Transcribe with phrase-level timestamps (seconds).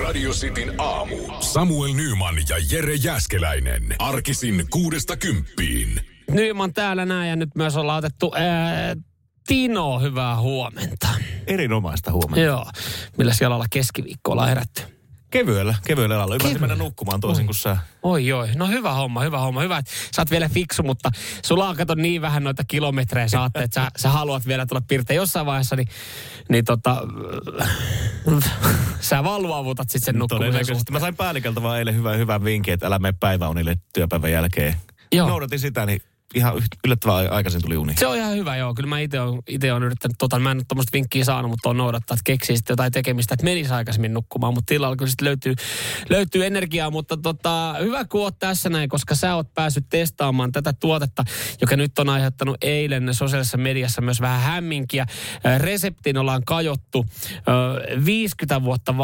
[0.00, 1.16] Radio Cityn aamu.
[1.40, 3.82] Samuel Nyman ja Jere Jäskeläinen.
[3.98, 6.00] Arkisin kuudesta kymppiin.
[6.30, 8.96] Nyman täällä näin ja nyt myös ollaan otettu ää,
[9.46, 11.08] Tino, hyvää huomenta.
[11.46, 12.40] Erinomaista huomenta.
[12.40, 12.66] Joo,
[13.18, 14.82] millä siellä ollaan keskiviikko ollaan herätty.
[15.32, 16.34] Kevyellä, kevyellä alalla.
[16.34, 17.76] Ymmärsin mennä nukkumaan toisin kuin sä.
[18.02, 19.78] Oi oi, no hyvä homma, hyvä homma, hyvä.
[19.78, 21.10] että Sä oot vielä fiksu, mutta
[21.44, 25.16] sulla on kato niin vähän noita kilometrejä saatte, että sä, sä haluat vielä tulla pirteen
[25.16, 25.88] jossain vaiheessa, niin,
[26.48, 26.96] niin tota,
[29.00, 30.92] sä vaan luovutat sitten sen nukkumisen Todennäköisesti.
[30.92, 34.76] Mä sain päälliköltä vaan eilen hyvän, hyvän vinkin, että älä mene päiväunille työpäivän jälkeen.
[35.12, 35.28] Joo.
[35.28, 36.02] Noudatin sitä, niin
[36.34, 37.94] ihan yllättävän ai- aikaisin tuli uni.
[37.98, 38.74] Se on ihan hyvä, joo.
[38.74, 41.68] Kyllä mä itse olen, ite on yrittänyt, tota, mä en ole tuommoista vinkkiä saanut, mutta
[41.68, 45.26] on noudattaa, että keksii sitten jotain tekemistä, että menisi aikaisemmin nukkumaan, mutta tilalla kyllä sitten
[45.26, 45.54] löytyy,
[46.10, 50.72] löytyy energiaa, mutta tota, hyvä kun oot tässä näin, koska sä oot päässyt testaamaan tätä
[50.72, 51.24] tuotetta,
[51.60, 55.06] joka nyt on aiheuttanut eilen sosiaalisessa mediassa myös vähän hämminkiä.
[55.58, 58.94] Reseptiin ollaan kajottu ö, 50 vuotta,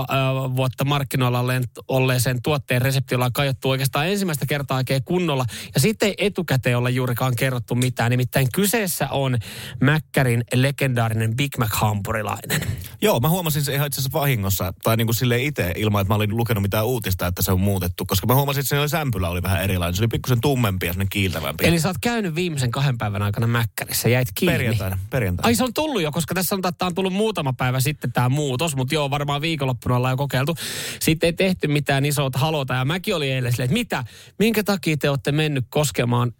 [0.57, 1.45] vuotta markkinoilla
[1.89, 5.45] olleeseen tuotteen resepti ollaan kajottu oikeastaan ensimmäistä kertaa oikein kunnolla.
[5.75, 8.11] Ja sitten ei etukäteen olla juurikaan kerrottu mitään.
[8.11, 9.39] Nimittäin kyseessä on
[9.81, 12.61] Mäkkärin legendaarinen Big Mac-hampurilainen.
[13.03, 16.13] Joo, mä huomasin se ihan itse asiassa vahingossa, tai niin kuin silleen itse, ilman että
[16.13, 18.07] mä olin lukenut mitään uutista, että se on muutettu.
[18.07, 19.95] Koska mä huomasin, että se sämpylä oli vähän erilainen.
[19.95, 21.67] Se oli pikkusen tummempi ja kiiltävämpi.
[21.67, 24.59] Eli sä oot käynyt viimeisen kahden päivän aikana Mäkkärissä, jäit kiinni.
[24.59, 25.47] perjantaina, perjantaina.
[25.47, 28.29] Ai se on tullut jo, koska tässä on, että on tullut muutama päivä sitten tämä
[28.29, 30.57] muutos, mutta joo, varmaan viikonloppuna ollaan jo kokeiltu.
[31.01, 34.05] Sitten ei tehty mitään isoa halota ja mäkin oli eilen silleen, että mitä,
[34.39, 36.33] minkä takia te olette mennyt koskemaan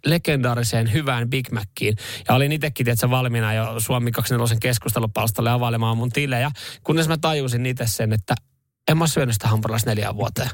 [0.69, 1.97] legendaariseen hyvään Big Maciin.
[2.27, 6.51] Ja olin itsekin tietysti valmiina jo Suomi 24 keskustelupalstalle availemaan mun tilejä,
[6.83, 8.35] kunnes mä tajusin itse sen, että
[8.87, 10.49] en mä syönyt sitä hampurilaista neljään vuoteen.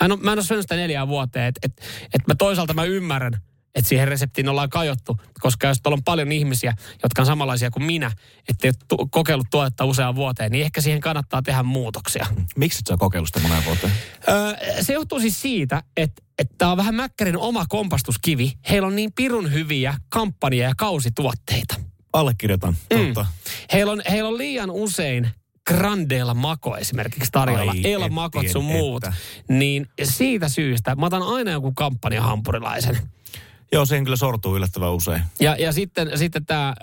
[0.00, 1.72] Mä en, ole, mä en ole syönyt sitä neljään vuoteen, että et,
[2.14, 3.32] et mä toisaalta mä ymmärrän,
[3.74, 7.84] että siihen reseptiin ollaan kajottu, koska jos tuolla on paljon ihmisiä, jotka on samanlaisia kuin
[7.84, 8.10] minä,
[8.48, 12.26] että ei ole tu- kokeillut tuotetta useaan vuoteen, niin ehkä siihen kannattaa tehdä muutoksia.
[12.56, 13.92] Miksi et sä kokeillut sitä moneen vuoteen?
[14.28, 18.52] Öö, se johtuu siis siitä, että että tämä on vähän Mäkkärin oma kompastuskivi.
[18.70, 21.74] Heillä on niin pirun hyviä kampanja- ja kausituotteita.
[22.12, 22.98] Allekirjoitan, Mm.
[23.04, 23.26] totta.
[23.72, 25.30] Heillä on, heillä on liian usein
[25.68, 27.70] Grandella Mako esimerkiksi tarjolla.
[27.70, 29.04] Ai, El et Makot sun muut.
[29.04, 29.16] että.
[29.48, 32.98] Niin siitä syystä mä otan aina joku kampanjahampurilaisen.
[33.72, 35.22] Joo, siihen kyllä sortuu yllättävän usein.
[35.40, 36.74] Ja, ja sitten, sitten tämä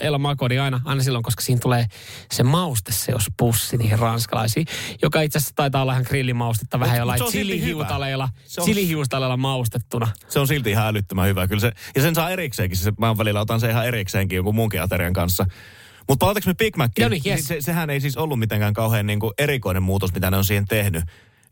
[0.00, 1.86] El Mako, niin aina, aina silloin, koska siinä tulee
[2.32, 4.66] se mauste, se jos pussi niihin ranskalaisiin,
[5.02, 10.08] joka itse asiassa taitaa olla ihan grillimaustetta vähän jollain chilihiutaleilla, on- chilihiutaleilla maustettuna.
[10.28, 11.46] Se on silti ihan älyttömän hyvä.
[11.48, 12.78] Kyllä se, ja sen saa erikseenkin.
[12.78, 15.46] Se, mä välillä otan se ihan erikseenkin jonkun muunkin aterian kanssa.
[16.08, 16.92] Mutta palataanko me Big Maciin?
[17.02, 17.48] Joo niin, yes.
[17.48, 20.66] se, sehän ei siis ollut mitenkään kauhean niin kuin erikoinen muutos, mitä ne on siihen
[20.68, 21.02] tehnyt.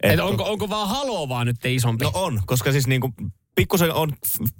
[0.02, 2.04] Et- Et onko, onko vaan haloo vaan nyt isompi?
[2.04, 3.14] No on, koska siis niin kuin
[3.58, 4.12] pikkusen on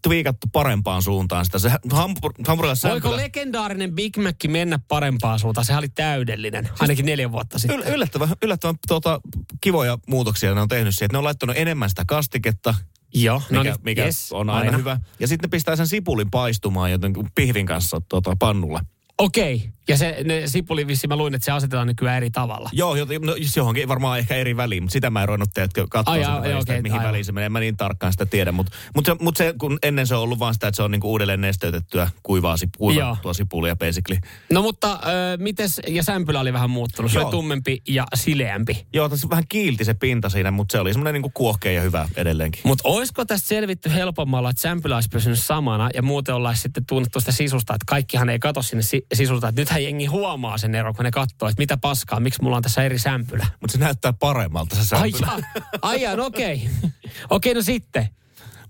[0.03, 1.59] twiikattu parempaan suuntaan sitä.
[1.59, 5.65] Se hampur, hampurilaisen Voiko legendaarinen Big Mac mennä parempaan suuntaan?
[5.65, 7.81] Sehän oli täydellinen, ainakin neljä vuotta sitten.
[7.81, 9.21] Yl- yllättävän, yllättävän tuota,
[9.61, 11.11] kivoja muutoksia ne on tehnyt siihen.
[11.13, 12.75] Ne on laittanut enemmän sitä kastiketta,
[13.15, 15.01] Joo, mikä, no niin, mikä yes, on aina, hyvä.
[15.21, 18.81] Ja sitten ne pistää sen sipulin paistumaan joten pihvin kanssa tuota, pannulla.
[19.19, 22.71] Okei, ja se ne sipuli vissi, mä luin, että se asetetaan nykyään eri tavalla.
[22.73, 26.15] Joo, joten, no, johonkin varmaan ehkä eri väliin, mutta sitä mä en ruvennut teetkö katsoa
[26.15, 27.09] Ai, sitä ai, välistä, okei, että mihin aivan.
[27.09, 27.49] väliin se menee.
[27.49, 30.39] Mä niin tarkkaan sitä tiedä, mutta mut se, mut se, kun ennen se on ollut
[30.39, 34.21] vaan sitä, että se on niinku uudelleen nesteytettyä kuivaa, kuivattua sipulia basically.
[34.53, 34.99] No mutta äh,
[35.39, 37.25] mites, ja sämpylä oli vähän muuttunut, se Joo.
[37.25, 38.87] oli tummempi ja sileämpi.
[38.93, 42.09] Joo, tässä vähän kiilti se pinta siinä, mutta se oli semmoinen niinku kuohkea ja hyvä
[42.17, 42.61] edelleenkin.
[42.65, 47.21] Mutta olisiko tästä selvitty helpommalla, että sämpylä olisi pysynyt samana ja muuten ollaan sitten tunnettu
[47.21, 50.95] sitä sisusta, että kaikkihan ei katso sinne si- sisusta, että nythän jengi huomaa sen eron,
[50.95, 53.47] kun ne katsoo, että mitä paskaa, miksi mulla on tässä eri sämpylä.
[53.61, 55.43] Mutta se näyttää paremmalta se sämpylä.
[55.83, 56.71] ai no okei.
[57.31, 58.09] Okei, no sitten.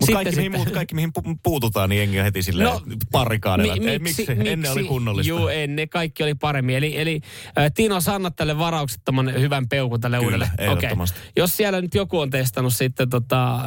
[0.00, 0.60] Mutta Sitten kaikki, mihin, sitten.
[0.60, 2.82] muut, kaikki, mihin pu- puututaan, niin jengi on heti silleen no,
[3.12, 3.76] parikaadella.
[3.76, 4.26] Mi- ei, miksi?
[4.44, 5.28] Ennen oli kunnollista.
[5.28, 6.76] Juu, ennen kaikki oli paremmin.
[6.76, 7.20] Eli, eli
[7.58, 10.72] äh, Tino, sä annat tälle varauksettoman hyvän peukun tälle Kyllä, uudelle.
[10.72, 10.90] Okei.
[11.36, 13.62] Jos siellä nyt joku on testannut sitten tota, äh,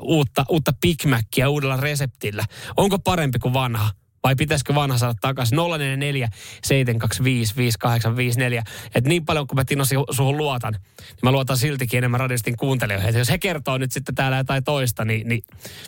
[0.00, 2.44] uutta, uutta Big Macia uudella reseptillä,
[2.76, 3.90] onko parempi kuin vanha?
[4.24, 5.56] Vai pitäisikö vanha saada takaisin?
[5.56, 6.28] 044
[6.64, 8.62] 725 5854.
[8.94, 13.08] Että niin paljon kuin mä Tino suhun luotan, niin mä luotan siltikin enemmän radiostin kuuntelijoihin.
[13.08, 15.42] Että jos he kertoo nyt sitten täällä jotain toista, niin, niin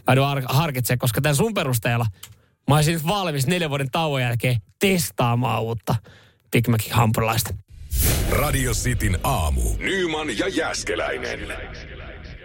[0.07, 2.07] mä har- harkitsemaan, koska tämän sun perusteella
[2.69, 5.95] mä olisin nyt valmis neljän vuoden tauon jälkeen testaamaan uutta
[6.53, 7.55] Big Macin hampurilaista.
[8.31, 9.61] Radio Cityn aamu.
[9.79, 11.41] Nyman ja Jäskeläinen.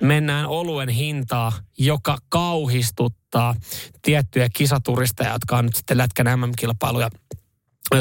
[0.01, 3.56] Mennään oluen hintaa, joka kauhistuttaa
[4.01, 7.09] tiettyjä kisaturisteja, jotka on nyt sitten Lätkän MM-kilpailuja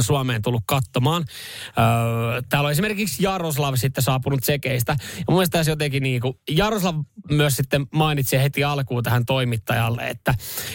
[0.00, 1.25] Suomeen tullut katsomaan.
[1.66, 4.96] Öö, täällä on esimerkiksi Jaroslav sitten saapunut sekeistä.
[5.19, 6.96] Ja mun tässä jotenkin niin kuin, Jaroslav
[7.31, 10.34] myös sitten mainitsi heti alkuun tähän toimittajalle, että,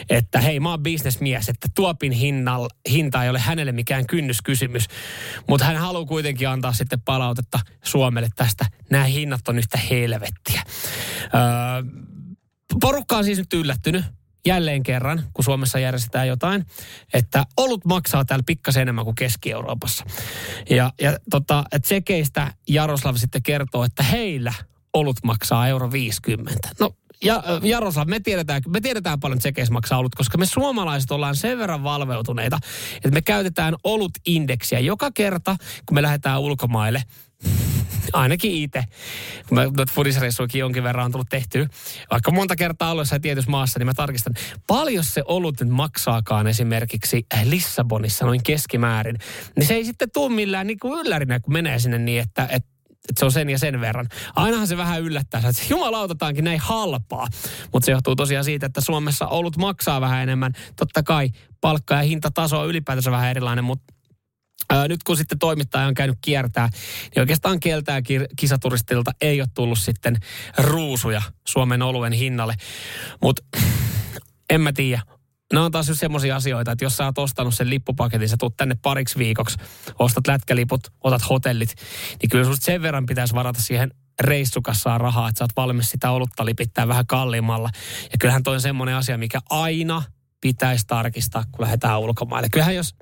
[0.09, 4.87] että hei mä oon bisnesmies, että tuopin hinnal, hinta ei ole hänelle mikään kynnyskysymys.
[5.49, 8.65] Mutta hän haluaa kuitenkin antaa sitten palautetta Suomelle tästä.
[8.89, 10.61] Nämä hinnat on yhtä helvettiä.
[11.23, 11.83] Öö,
[12.81, 14.05] porukka on siis nyt yllättynyt
[14.45, 16.65] jälleen kerran, kun Suomessa järjestetään jotain,
[17.13, 20.05] että olut maksaa täällä pikkasen enemmän kuin Keski-Euroopassa.
[20.69, 24.53] Ja, ja tota, tsekeistä Jaroslav sitten kertoo, että heillä
[24.93, 26.69] olut maksaa euro 50.
[26.79, 31.35] No ja Jaroslav, me tiedetään, me tiedetään paljon tsekeissä maksaa olut, koska me suomalaiset ollaan
[31.35, 32.59] sen verran valveutuneita,
[32.95, 35.55] että me käytetään olut-indeksiä joka kerta,
[35.85, 37.03] kun me lähdetään ulkomaille–
[38.13, 38.83] ainakin itse,
[39.49, 41.67] kun mä fudisreissuikin jonkin verran on tullut tehtyä,
[42.11, 44.33] vaikka monta kertaa ollut jossain tietyssä maassa, niin mä tarkistan,
[44.67, 49.17] paljon se olut nyt maksaakaan esimerkiksi Lissabonissa noin keskimäärin.
[49.55, 52.75] Niin se ei sitten tule millään niin kuin yllärinä, kun menee sinne niin, että, että
[53.09, 54.07] että se on sen ja sen verran.
[54.35, 57.27] Ainahan se vähän yllättää, että jumalautataankin näin halpaa.
[57.73, 60.53] Mutta se johtuu tosiaan siitä, että Suomessa olut maksaa vähän enemmän.
[60.75, 61.29] Totta kai
[61.61, 63.93] palkka- ja hintataso on ylipäätänsä vähän erilainen, mutta
[64.69, 66.69] Ää, nyt kun sitten toimittaja on käynyt kiertää,
[67.15, 68.01] niin oikeastaan keltää
[68.35, 70.17] kisaturistilta ei ole tullut sitten
[70.57, 72.55] ruusuja Suomen oluen hinnalle.
[73.21, 73.43] Mutta
[74.49, 75.01] en mä tiedä.
[75.53, 78.75] Nämä on taas semmoisia asioita, että jos sä oot ostanut sen lippupaketin, sä tuut tänne
[78.81, 79.57] pariksi viikoksi,
[79.99, 81.75] ostat lätkäliput, otat hotellit,
[82.21, 83.91] niin kyllä susta sen verran pitäisi varata siihen
[84.21, 87.69] reissukassaan rahaa, että sä oot valmis sitä olutta lipittää vähän kalliimmalla.
[88.11, 90.03] Ja kyllähän toi on semmoinen asia, mikä aina
[90.41, 92.49] pitäisi tarkistaa, kun lähdetään ulkomaille.
[92.51, 92.95] Kyllähän jos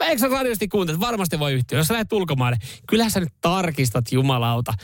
[0.00, 1.00] Eikö sä radiosti kuuntelet?
[1.00, 1.78] Varmasti voi yhtyä.
[1.78, 4.74] Jos sä lähdet ulkomaille, kyllähän sä nyt tarkistat jumalauta,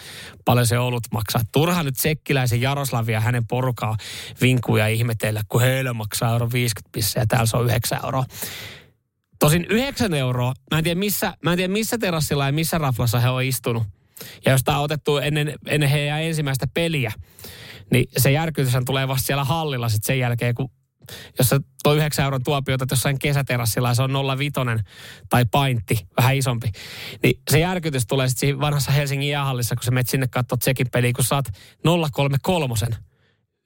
[0.45, 1.43] paljon se olut maksaa.
[1.53, 3.97] Turha nyt Sekkiläisen Jaroslavia hänen porukaa
[4.41, 8.25] vinkuja ihmetellä, kun heillä maksaa euro 50 pisse ja täällä se on 9 euroa.
[9.39, 13.21] Tosin 9 euroa, mä en tiedä missä, mä en tiedä missä terassilla ja missä raflassa
[13.21, 13.83] he on istunut.
[14.45, 17.13] Ja jos tämä on otettu ennen, ennen heidän ensimmäistä peliä,
[17.91, 20.71] niin se järkytys tulee vasta siellä hallilla sitten sen jälkeen, kun
[21.39, 24.83] jos sä tuo 9 euron tuopiota jossain kesäterassilla ja se on 0,5
[25.29, 26.71] tai paintti, vähän isompi,
[27.23, 30.87] niin se järkytys tulee sitten siinä vanhassa Helsingin jäähallissa, kun sä menet sinne katsoa tsekin
[30.93, 31.47] peliä, kun saat
[32.13, 32.75] 033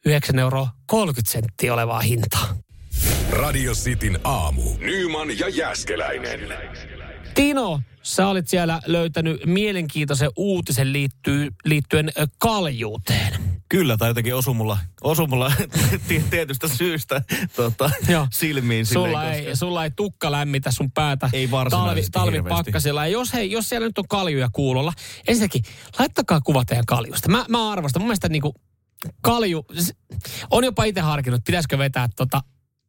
[0.06, 2.56] 9 euroa 30 senttiä olevaa hintaa.
[3.30, 4.62] Radio Cityn aamu.
[4.78, 6.40] Nyman ja Jäskeläinen.
[7.34, 13.47] Tino, sä olit siellä löytänyt mielenkiintoisen uutisen liittyy, liittyen kaljuuteen.
[13.68, 15.52] Kyllä, tai jotenkin osu mulla, osu mulla
[16.30, 17.22] tietystä syystä
[17.56, 17.90] tota,
[18.32, 18.86] silmiin.
[18.86, 19.56] Sulla, silleen, ei, koska...
[19.56, 23.06] sulla ei tukka lämmitä sun päätä ei talvi, talvipakkasilla.
[23.06, 24.92] Ja jos, hei, jos siellä nyt on kaljuja kuulolla,
[25.28, 25.62] ensinnäkin
[25.98, 27.28] laittakaa kuva teidän kaljusta.
[27.28, 28.02] Mä, mä arvostan.
[28.02, 28.54] Mun mielestä niinku,
[29.20, 29.66] kalju,
[30.50, 32.42] on jopa itse harkinnut, pitäisikö vetää tota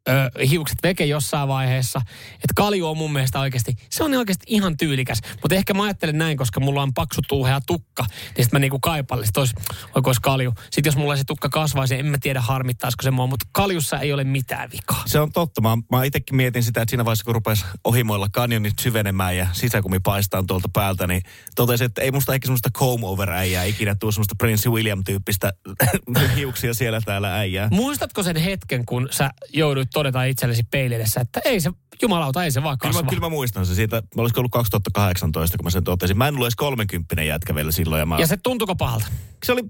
[0.09, 2.01] ö, hiukset veke jossain vaiheessa.
[2.33, 5.19] Että kalju on mun mielestä oikeasti, se on oikeasti ihan tyylikäs.
[5.41, 8.79] Mutta ehkä mä ajattelen näin, koska mulla on paksu tuuhea tukka, niin sitten mä niinku
[8.79, 9.55] kaipallisin, että olisi,
[9.95, 10.53] olisi kalju.
[10.63, 14.13] Sitten jos mulla se tukka kasvaisi, en mä tiedä harmittaisiko se mua, mutta kaljussa ei
[14.13, 15.03] ole mitään vikaa.
[15.05, 15.61] Se on totta.
[15.61, 19.99] Mä, mä itsekin mietin sitä, että siinä vaiheessa kun rupesi ohimoilla kanjonit syvenemään ja sisäkumi
[19.99, 21.21] paistaa tuolta päältä, niin
[21.55, 25.53] totesin, että ei musta ehkä semmoista comb over äijää ikinä tuu semmoista Prince William-tyyppistä
[26.37, 27.67] hiuksia siellä täällä äijää.
[27.71, 32.63] Muistatko sen hetken, kun sä jouduit todeta itsellesi peilidessä, että ei se, jumalauta, ei se
[32.63, 32.91] vaan kasva.
[32.91, 36.17] Kyllä mä, kyllä mä muistan se siitä, olisiko ollut 2018, kun mä sen totesin.
[36.17, 37.99] Mä en ollut edes 30 jätkä vielä silloin.
[37.99, 38.19] Ja, mä...
[38.19, 39.05] ja se tuntuko pahalta?
[39.45, 39.61] Se oli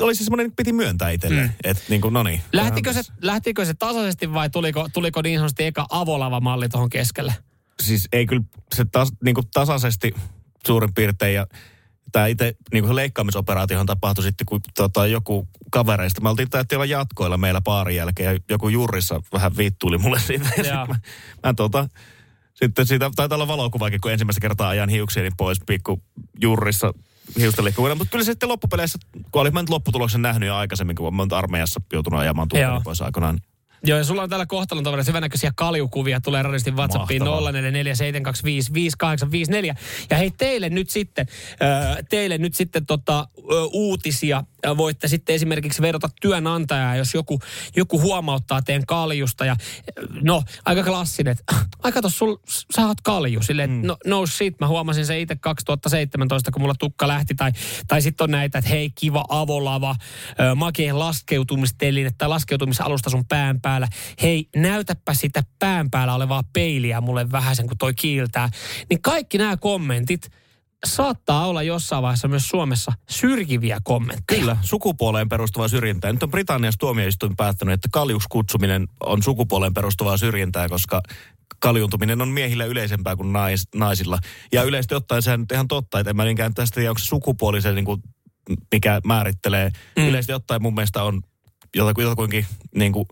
[0.00, 1.42] oli se semmoinen, piti myöntää itselle.
[1.42, 1.50] Mm.
[1.64, 2.40] Että niin kuin, no niin.
[2.52, 7.34] Lähtikö se, lähtikö se tasaisesti vai tuliko, tuliko niin sanotusti eka avolava-malli tuohon keskelle?
[7.82, 8.42] Siis ei kyllä
[8.74, 10.14] se tas, niin kuin tasaisesti
[10.66, 11.46] suurin piirtein ja
[12.14, 17.60] tämä itse niin leikkaamisoperaatiohan tapahtui sitten, kun tota, joku kavereista, me oltiin täällä jatkoilla meillä
[17.60, 20.48] paarin jälkeen ja joku jurissa vähän viittuili mulle siitä.
[20.64, 20.98] Ja mä,
[21.42, 21.88] mä tota,
[22.54, 26.02] sitten siitä taitaa olla valokuvaakin, kun ensimmäistä kertaa ajan hiuksieni pois pikku
[26.40, 26.94] jurissa
[27.38, 27.64] hiusten
[27.98, 28.98] Mutta kyllä sitten loppupeleissä,
[29.30, 33.02] kun olin mä nyt lopputuloksen nähnyt jo aikaisemmin, kun mä armeijassa joutunut ajamaan tuolla pois
[33.02, 33.40] aikoinaan,
[33.86, 37.26] Joo, ja sulla on täällä kohtalon tavalla hyvänäköisiä kaljukuvia, tulee radistin WhatsAppiin 0447255854.
[40.10, 41.26] Ja hei, teille nyt sitten,
[42.08, 43.28] teille nyt sitten tota,
[43.72, 44.44] uutisia.
[44.76, 47.40] Voitte sitten esimerkiksi vedota työnantajaa, jos joku,
[47.76, 49.44] joku huomauttaa teidän kaljusta.
[49.44, 49.56] Ja,
[50.22, 51.36] no, aika klassinen,
[51.82, 52.36] aika tos, sul,
[52.76, 53.42] sä oot kalju.
[53.42, 53.86] Silleen, mm.
[53.86, 57.34] no, no shit, mä huomasin se itse 2017, kun mulla tukka lähti.
[57.34, 57.52] Tai,
[57.88, 59.96] tai sitten on näitä, että hei, kiva avolava,
[60.54, 63.88] makeen laskeutumisteline tai laskeutumisalusta sun pään päällä.
[64.22, 68.48] Hei, näytäpä sitä pään päällä olevaa peiliä mulle vähän sen, kun toi kiiltää.
[68.90, 70.30] Niin kaikki nämä kommentit,
[70.84, 74.40] saattaa olla jossain vaiheessa myös Suomessa syrjiviä kommentteja.
[74.40, 76.12] Kyllä, sukupuoleen perustuvaa syrjintää.
[76.12, 81.02] Nyt on Britanniassa tuomioistuin päättänyt, että kaljuksi kutsuminen on sukupuoleen perustuvaa syrjintää, koska
[81.58, 84.18] kaljuntuminen on miehillä yleisempää kuin nais, naisilla.
[84.52, 86.98] Ja yleisesti ottaen se on nyt ihan totta, että en mä niinkään tästä tiedä, onko
[86.98, 88.02] se sukupuolisen, niin kuin,
[88.72, 89.70] mikä määrittelee.
[89.96, 90.08] Mm.
[90.08, 91.22] Yleisesti ottaen mun mielestä on
[91.74, 93.06] jotakuinkin niin kuin,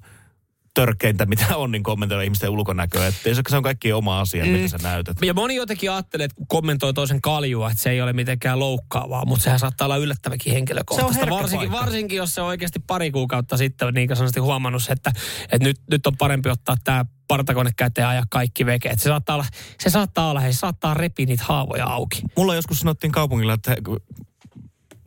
[0.74, 3.06] törkeintä, mitä on, niin kommentoida ihmisten ulkonäköä.
[3.06, 4.50] Että se on kaikki oma asia, mm.
[4.50, 5.16] mitä sä näytät.
[5.22, 9.24] Ja moni jotenkin ajattelee, että kun kommentoi toisen kaljua, että se ei ole mitenkään loukkaavaa,
[9.24, 11.30] mutta sehän saattaa olla yllättäväkin henkilökohtaista.
[11.30, 15.12] varsinkin, varsinkin, jos se on oikeasti pari kuukautta sitten niin sanotusti huomannut, että,
[15.42, 19.00] että nyt, nyt on parempi ottaa tämä partakone käteen ja kaikki vekeet.
[19.00, 19.46] Se saattaa olla,
[19.80, 22.22] se saattaa olla, he saattaa repiä niitä haavoja auki.
[22.36, 23.76] Mulla joskus sanottiin kaupungilla, että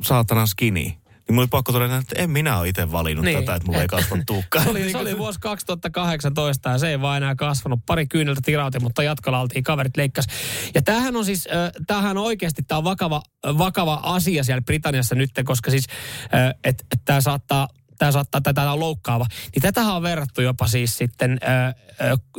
[0.02, 0.92] saatana skinny
[1.28, 3.40] niin mulla oli pakko todeta, että en minä ole itse valinnut niin.
[3.40, 4.64] tätä, että mulla ei kasva tukkaa.
[4.64, 7.80] se, oli, se oli vuosi 2018 ja se ei vaan enää kasvanut.
[7.86, 10.26] Pari kyyneltä tirautin, mutta jatkolla oltiin, kaverit leikkas.
[10.76, 15.30] Ja tämähän on siis, äh, tämähän oikeasti, tämä on vakava, vakava asia siellä Britanniassa nyt,
[15.44, 15.86] koska siis,
[16.34, 17.68] äh, että et tämä saattaa
[17.98, 19.26] tämä saattaa, tätä on loukkaava.
[19.56, 21.40] Niin tätähän on verrattu jopa siis sitten,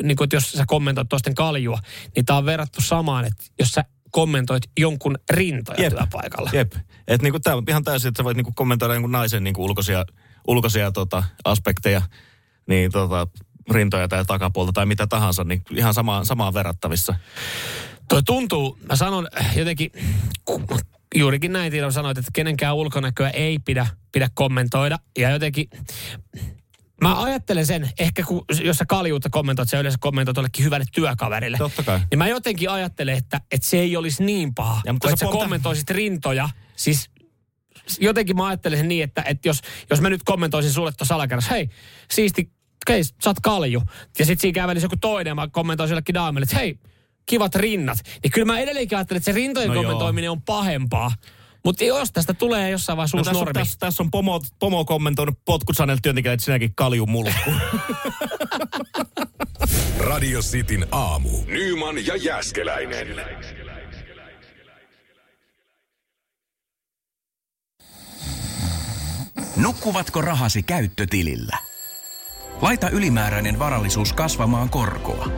[0.03, 1.79] niin kuin, että jos sä kommentoit toisten kaljua,
[2.17, 3.85] niin tämä on verrattu samaan, että jos sä
[4.17, 6.51] kommentoit jonkun rintoja jep, työpaikalla.
[6.53, 6.73] Jep.
[7.09, 10.05] Että niinku, tämä on ihan täysin, että sä voit niinku kommentoida jonkun naisen niinku ulkoisia,
[10.49, 12.03] ulkoisia tota, aspekteja,
[12.69, 13.27] niin tota,
[13.71, 17.15] rintoja tai takapuolta tai mitä tahansa, niin ihan samaan, samaan verrattavissa.
[18.09, 19.91] Tuo tuntuu, mä sanon jotenkin,
[21.15, 24.99] juurikin näin Tiina sanoit, että kenenkään ulkonäköä ei pidä, pidä kommentoida.
[25.19, 25.69] Ja jotenkin,
[27.01, 31.59] Mä ajattelen sen, ehkä kun, jos sä kaljuutta kommentoit, sä yleensä kommentoit jollekin hyvälle työkaverille.
[31.59, 32.01] Totta kai.
[32.11, 35.27] Niin mä jotenkin ajattelen, että, että se ei olisi niin paha, ja, mutta kun sä,
[35.27, 36.49] sä kommentoisit rintoja.
[36.77, 37.11] Siis
[38.01, 39.61] jotenkin mä ajattelen sen niin, että, että jos,
[39.91, 41.69] jos mä nyt kommentoisin sulle tuossa alakerrassa, hei,
[42.11, 42.53] siisti,
[42.89, 43.83] hei, sä oot kalju.
[44.19, 46.79] Ja sit siinä kävelisi joku toinen ja mä kommentoisin jollekin daamille, että hei,
[47.27, 47.99] kivat rinnat.
[48.23, 50.33] Niin kyllä mä edelleenkin ajattelen, että se rintojen no kommentoiminen joo.
[50.33, 51.13] on pahempaa.
[51.67, 53.53] Mutta jos tästä tulee jossain vaiheessa no, uusi tässä, normi.
[53.53, 57.51] Tässä, tässä on pomo, pomo kommentoinut potkut Sanel työntekijä, että sinäkin kalju mulkku.
[60.11, 61.31] Radio Cityn aamu.
[61.47, 63.07] Nyman ja Jäskeläinen.
[69.57, 71.59] Nukkuvatko rahasi käyttötilillä?
[72.61, 75.29] Laita ylimääräinen varallisuus kasvamaan korkoa.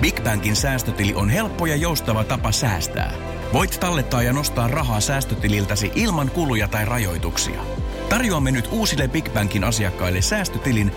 [0.00, 3.37] Big Bankin säästötili on helppo ja joustava tapa säästää.
[3.52, 7.64] Voit tallettaa ja nostaa rahaa säästötililtäsi ilman kuluja tai rajoituksia.
[8.08, 10.92] Tarjoamme nyt uusille Big Bankin asiakkaille säästötilin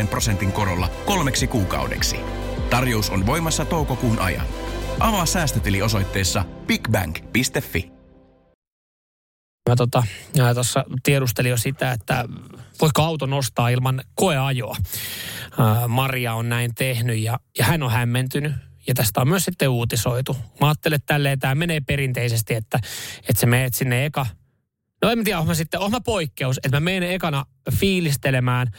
[0.00, 2.16] 3,90 prosentin korolla kolmeksi kuukaudeksi.
[2.70, 4.46] Tarjous on voimassa toukokuun ajan.
[5.00, 7.90] Avaa säästötili osoitteessa bigbank.fi.
[9.68, 10.02] Mä tota,
[10.54, 12.24] tuossa tiedustelin jo sitä, että
[12.80, 14.76] voiko auto nostaa ilman koeajoa.
[15.88, 18.67] Maria on näin tehnyt ja, ja hän on hämmentynyt.
[18.88, 20.36] Ja tästä on myös sitten uutisoitu.
[20.60, 22.80] Mä ajattelen, että tälleen tämä menee perinteisesti, että,
[23.28, 24.26] että sä meet sinne eka
[25.02, 28.70] No en tiedä, mä sitten, on mä poikkeus, että mä menen ekana fiilistelemään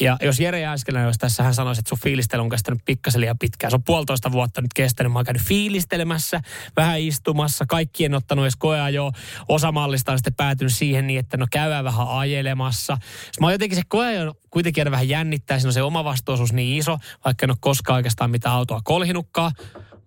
[0.00, 3.38] ja jos Jere Jääskelä jos tässä hän sanoisi, että sun fiilistely on kestänyt pikkasen liian
[3.38, 3.70] pitkään.
[3.70, 5.12] Se on puolitoista vuotta nyt kestänyt.
[5.12, 6.40] Mä oon käynyt fiilistelemässä,
[6.76, 7.64] vähän istumassa.
[7.68, 9.12] Kaikki en ottanut edes jo
[9.48, 12.98] Osa mallista on sitten päätynyt siihen niin, että no käydään vähän ajelemassa.
[13.40, 15.58] Mä oon jotenkin se koeajo kuitenkin aina vähän jännittää.
[15.58, 19.52] Siinä on se oma vastuosuus niin iso, vaikka en ole koskaan oikeastaan mitään autoa kolhinutkaan.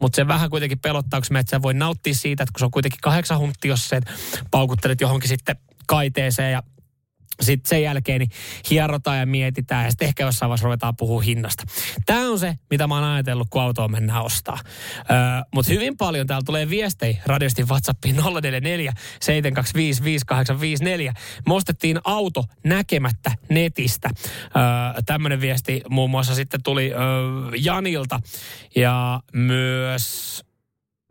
[0.02, 3.00] Mutta se vähän kuitenkin pelottaa, kun sä voi nauttia siitä, että kun se on kuitenkin
[3.02, 4.02] kahdeksan huntti, jos sä
[4.52, 5.56] paukuttelet johonkin sitten
[5.88, 6.64] kaiteeseen ja
[7.42, 8.30] sitten sen jälkeen niin
[8.70, 11.64] hierotaan ja mietitään ja sitten ehkä jossain vaiheessa ruvetaan puhua hinnasta.
[12.06, 14.60] Tämä on se, mitä mä oon ajatellut, kun autoa mennään ostaa.
[14.98, 15.18] Öö,
[15.54, 21.14] Mutta hyvin paljon täällä tulee viestejä radiosti WhatsAppiin 044 725 5854.
[21.48, 24.10] Me ostettiin auto näkemättä netistä.
[24.56, 27.00] Öö, Tämmöinen viesti muun muassa sitten tuli öö,
[27.58, 28.20] Janilta
[28.76, 30.42] ja myös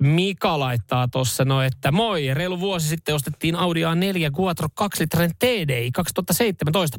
[0.00, 5.30] Mika laittaa tuossa no, että moi, reilu vuosi sitten ostettiin Audi A4 Quattro 2 litran
[5.38, 6.98] TDI 2017.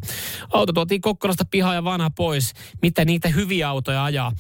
[0.54, 2.54] Auto tuotiin Kokkolasta pihaa ja vanha pois.
[2.82, 4.32] Mitä niitä hyviä autoja ajaa?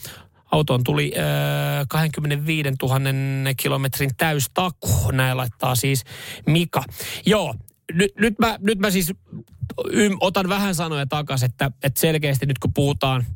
[0.51, 2.99] Autoon tuli äh, 25 000
[3.57, 6.03] kilometrin täystaku, näin laittaa siis
[6.45, 6.83] Mika.
[7.25, 7.55] Joo,
[7.93, 9.13] nyt, nyt, mä, nyt mä siis
[10.19, 13.25] otan vähän sanoja takaisin, että, että selkeästi nyt kun puhutaan–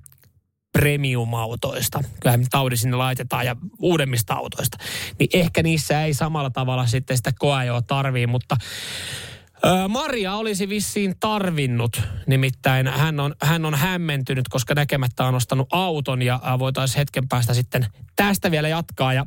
[0.76, 4.78] premium-autoista, kyllähän taudi sinne laitetaan ja uudemmista autoista,
[5.20, 8.58] niin ehkä niissä ei samalla tavalla sitten sitä koajoa tarvii, mutta
[9.90, 16.22] Maria olisi vissiin tarvinnut, nimittäin hän on, hän on hämmentynyt, koska näkemättä on ostanut auton
[16.22, 19.26] ja voitaisiin hetken päästä sitten tästä vielä jatkaa ja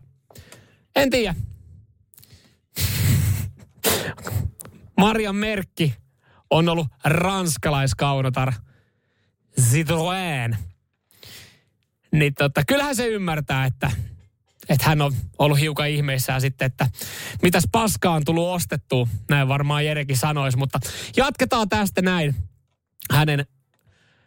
[0.96, 1.34] en tiedä.
[5.00, 5.94] Marian merkki
[6.50, 8.52] on ollut ranskalaiskaunotar
[9.60, 10.56] Citroën.
[12.12, 13.90] Niin tota, kyllähän se ymmärtää, että,
[14.68, 16.86] että hän on ollut hiukan ihmeissään sitten, että
[17.42, 19.08] mitäs paskaa on tullut ostettua.
[19.30, 20.80] Näin varmaan Jerekin sanoisi, mutta
[21.16, 22.34] jatketaan tästä näin
[23.12, 23.46] hänen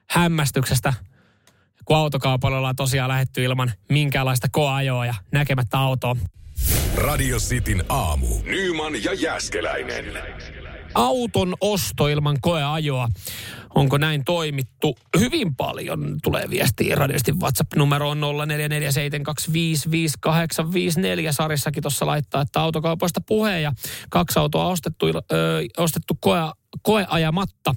[0.10, 0.94] hämmästyksestä,
[1.86, 6.16] kun autokaupalla ollaan tosiaan lähetty ilman minkäänlaista koajoa ja näkemättä autoa.
[6.96, 8.28] Radio Cityn aamu.
[8.44, 10.06] Nyman ja Jäskeläinen.
[10.94, 13.10] Auton osto ilman koeajoa.
[13.76, 14.98] Onko näin toimittu?
[15.20, 18.26] Hyvin paljon tulee viestiä radiosti WhatsApp-numero on 0447255854.
[21.32, 23.72] Sarissakin tuossa laittaa, että autokaupoista puheen ja
[24.10, 25.12] kaksi autoa ostettu, ö,
[25.78, 26.40] ostettu koe,
[26.82, 27.76] koeajamatta.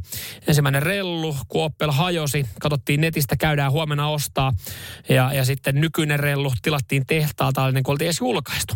[0.49, 4.53] Ensimmäinen rellu, kun Opel hajosi, katsottiin netistä, käydään huomenna ostaa.
[5.09, 8.75] Ja, ja sitten nykyinen rellu tilattiin tehtaalta, ennen kuin oltiin edes julkaistu.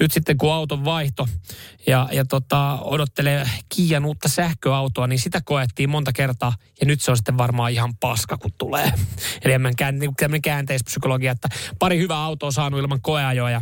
[0.00, 1.28] Nyt sitten kun auton vaihto
[1.86, 6.52] ja, ja tota, odottelee Kiian uutta sähköautoa, niin sitä koettiin monta kertaa.
[6.80, 8.92] Ja nyt se on sitten varmaan ihan paska, kun tulee.
[9.42, 9.98] Eli tämmöinen
[10.30, 11.48] niin käänteispsykologia, että
[11.78, 13.60] pari hyvää autoa saanut ilman koeajoa ja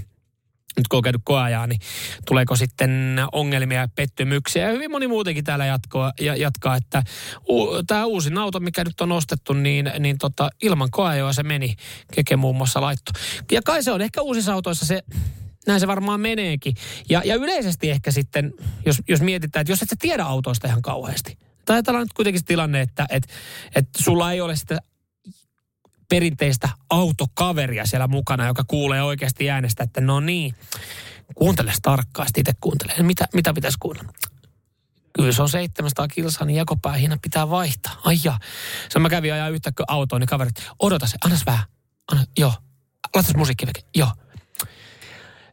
[0.76, 1.80] nyt kun on käynyt koeajaa, niin
[2.26, 4.64] tuleeko sitten ongelmia ja pettymyksiä.
[4.64, 7.02] Ja hyvin moni muutenkin täällä jatkoa, ja, jatkaa, että
[7.50, 11.74] u, tämä uusin auto, mikä nyt on ostettu, niin, niin tota, ilman koeajoa se meni.
[12.14, 13.12] Keke muun muassa laitto.
[13.52, 15.02] Ja kai se on ehkä uusissa autoissa se,
[15.66, 16.74] näin se varmaan meneekin.
[17.08, 18.52] Ja, ja yleisesti ehkä sitten,
[18.86, 21.38] jos, jos mietitään, että jos et sä tiedä autoista ihan kauheasti.
[21.64, 23.34] Tai ajatellaan nyt kuitenkin tilanne, että, että,
[23.74, 24.78] että sulla ei ole sitä
[26.08, 30.54] perinteistä autokaveria siellä mukana, joka kuulee oikeasti äänestä, että no niin,
[31.34, 32.92] kuuntele tarkkaasti, itse kuuntele.
[33.02, 34.12] Mitä, mitä pitäisi kuunnella?
[35.12, 38.00] Kyllä se on 700 kilsaa, niin jakopäähinä pitää vaihtaa.
[38.04, 38.38] Ai ja.
[38.88, 41.64] Se mä kävin ajaa yhtä autoon, niin kaverit, odota se, annas vähän.
[42.12, 42.52] Anna, joo.
[43.14, 44.10] Laitas musiikki Joo.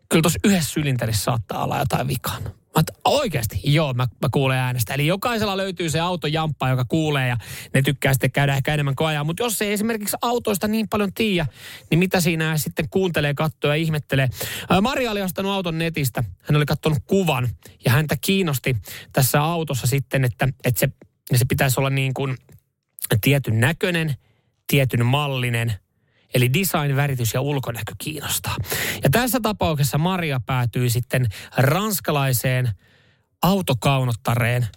[0.10, 2.38] Kyllä tuossa yhdessä sylinterissä saattaa olla jotain vikaa.
[2.75, 4.94] Mä oikeasti, joo, mä, mä kuulen äänestä.
[4.94, 7.38] Eli jokaisella löytyy se autojamppa, joka kuulee ja
[7.74, 9.24] ne tykkää sitten käydä ehkä enemmän koajaa.
[9.24, 11.48] Mutta jos ei esimerkiksi autoista niin paljon tiedä,
[11.89, 14.30] niin mitä siinä sitten kuuntelee, katsoo ja ihmettelee.
[14.82, 16.24] Maria oli ostanut auton netistä.
[16.42, 17.50] Hän oli katsonut kuvan
[17.86, 18.75] ja häntä kiinnosti
[19.13, 20.89] tässä autossa sitten, että, että se,
[21.36, 22.38] se pitäisi olla niin kuin
[23.22, 24.15] tietyn näköinen,
[24.68, 25.74] tietyn mallinen–
[26.34, 28.56] Eli design, väritys ja ulkonäkö kiinnostaa.
[29.04, 32.69] Ja tässä tapauksessa Maria päätyi sitten ranskalaiseen
[33.41, 34.67] autokaunottareen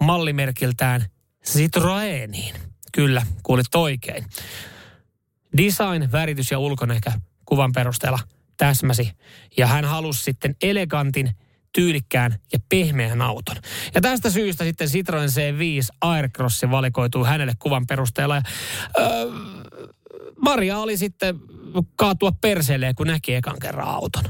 [0.00, 1.06] mallimerkiltään
[1.44, 2.54] Citroeniin.
[2.92, 4.24] Kyllä, kuulit oikein.
[5.56, 7.10] Design, väritys ja ulkonäkö
[7.44, 8.18] kuvan perusteella
[8.56, 9.10] täsmäsi.
[9.56, 11.30] Ja hän halusi sitten elegantin,
[11.72, 13.56] tyylikkään ja pehmeän auton.
[13.94, 18.36] Ja tästä syystä sitten Citroen C5 Aircrossi valikoituu hänelle kuvan perusteella.
[18.36, 18.42] Ja,
[18.98, 19.26] öö,
[20.42, 21.40] Maria oli sitten
[21.96, 24.24] kaatua perseelle, kun näki ekan kerran auton.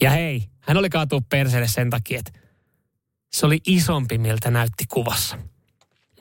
[0.00, 2.40] Ja hei, hän oli kaatua perseelle sen takia, että
[3.32, 5.38] se oli isompi, miltä näytti kuvassa.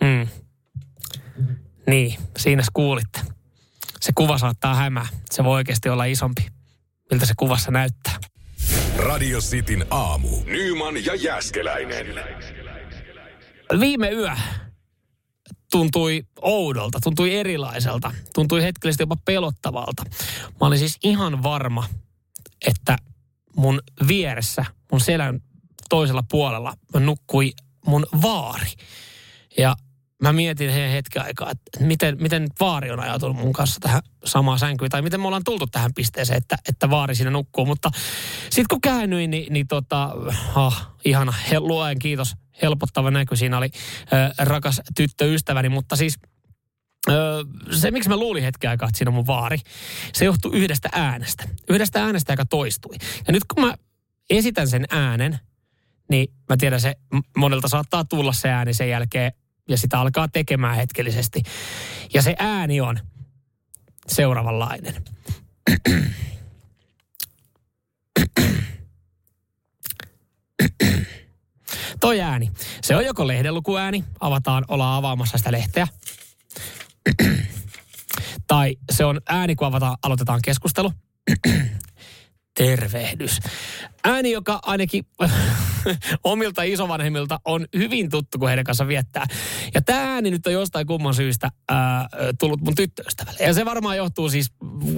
[0.02, 0.28] Mm.
[1.88, 3.19] Niin, siinä kuulitte.
[4.02, 5.08] Se kuva saattaa hämää.
[5.32, 6.47] Se voi oikeasti olla isompi,
[7.12, 8.13] miltä se kuvassa näyttää.
[8.97, 10.43] Radio Cityn aamu.
[10.45, 12.08] Nyman ja Jäskeläinen.
[13.80, 14.32] Viime yö
[15.74, 20.04] tuntui oudolta, tuntui erilaiselta, tuntui hetkellisesti jopa pelottavalta.
[20.62, 21.88] Mä olin siis ihan varma,
[22.68, 22.98] että
[23.56, 25.42] mun vieressä, mun selän
[25.90, 27.54] toisella puolella nukkui
[27.86, 28.72] mun vaari.
[29.58, 29.76] Ja
[30.24, 34.60] mä mietin he hetken aikaa, että miten, miten vaari on ajatunut mun kanssa tähän samaan
[34.60, 37.66] sänkyyn, tai miten me ollaan tultu tähän pisteeseen, että, että vaari siinä nukkuu.
[37.66, 37.92] Mutta
[38.44, 40.10] sitten kun käännyin, niin, niin tota,
[40.56, 43.36] ah, ihana, he, luen kiitos, helpottava näky.
[43.36, 43.70] Siinä oli
[44.14, 46.20] ö, rakas tyttöystäväni, mutta siis
[47.10, 49.58] Öö, se, miksi mä luulin hetken aikaa, että siinä on mun vaari,
[50.14, 51.44] se johtuu yhdestä äänestä.
[51.70, 52.96] Yhdestä äänestä, joka toistui.
[53.28, 53.74] Ja nyt kun mä
[54.30, 55.40] esitän sen äänen,
[56.10, 56.96] niin mä tiedän, se
[57.38, 59.32] monelta saattaa tulla se ääni sen jälkeen,
[59.69, 61.43] ja sitä alkaa tekemään hetkellisesti.
[62.13, 62.99] Ja se ääni on
[64.08, 65.04] seuraavanlainen.
[71.99, 72.52] Toi ääni.
[72.82, 75.88] Se on joko lehdenlukuääni, avataan, ollaan avaamassa sitä lehteä.
[78.47, 80.93] tai se on ääni, kun avataan, aloitetaan keskustelu.
[82.58, 83.39] Tervehdys.
[84.04, 85.06] Ääni, joka ainakin
[86.24, 89.26] omilta isovanhemmilta on hyvin tuttu, kun heidän kanssa viettää.
[89.74, 93.43] Ja tämä ääni nyt on jostain kumman syystä ää, tullut mun tyttöystävälle.
[93.43, 94.54] Ja se varmaan johtuu siis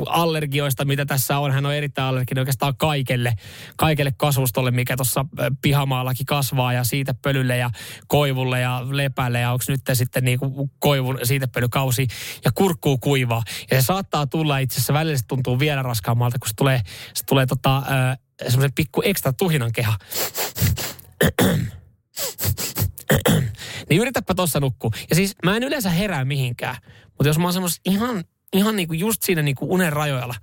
[0.05, 1.51] allergioista, mitä tässä on.
[1.51, 3.33] Hän on erittäin allerginen oikeastaan kaikelle,
[3.75, 5.25] kaikelle kasvustolle, mikä tuossa
[5.61, 7.69] pihamaallakin kasvaa ja siitä pölylle ja
[8.07, 9.39] koivulle ja lepälle.
[9.39, 12.07] Ja onko nyt sitten niin kuin koivun siitepölykausi
[12.45, 13.43] ja kurkkuu kuivaa.
[13.71, 16.81] Ja se saattaa tulla itse asiassa välillä se tuntuu vielä raskaammalta, kun se tulee,
[17.13, 17.83] se tulee tota,
[18.43, 19.97] semmoisen pikku ekstra tuhinan keha.
[23.89, 24.91] niin yritäpä tossa nukkua.
[25.09, 26.75] Ja siis mä en yleensä herää mihinkään,
[27.07, 30.35] mutta jos mä oon semmos ihan, ihan niinku just siinä niinku unen rajoilla,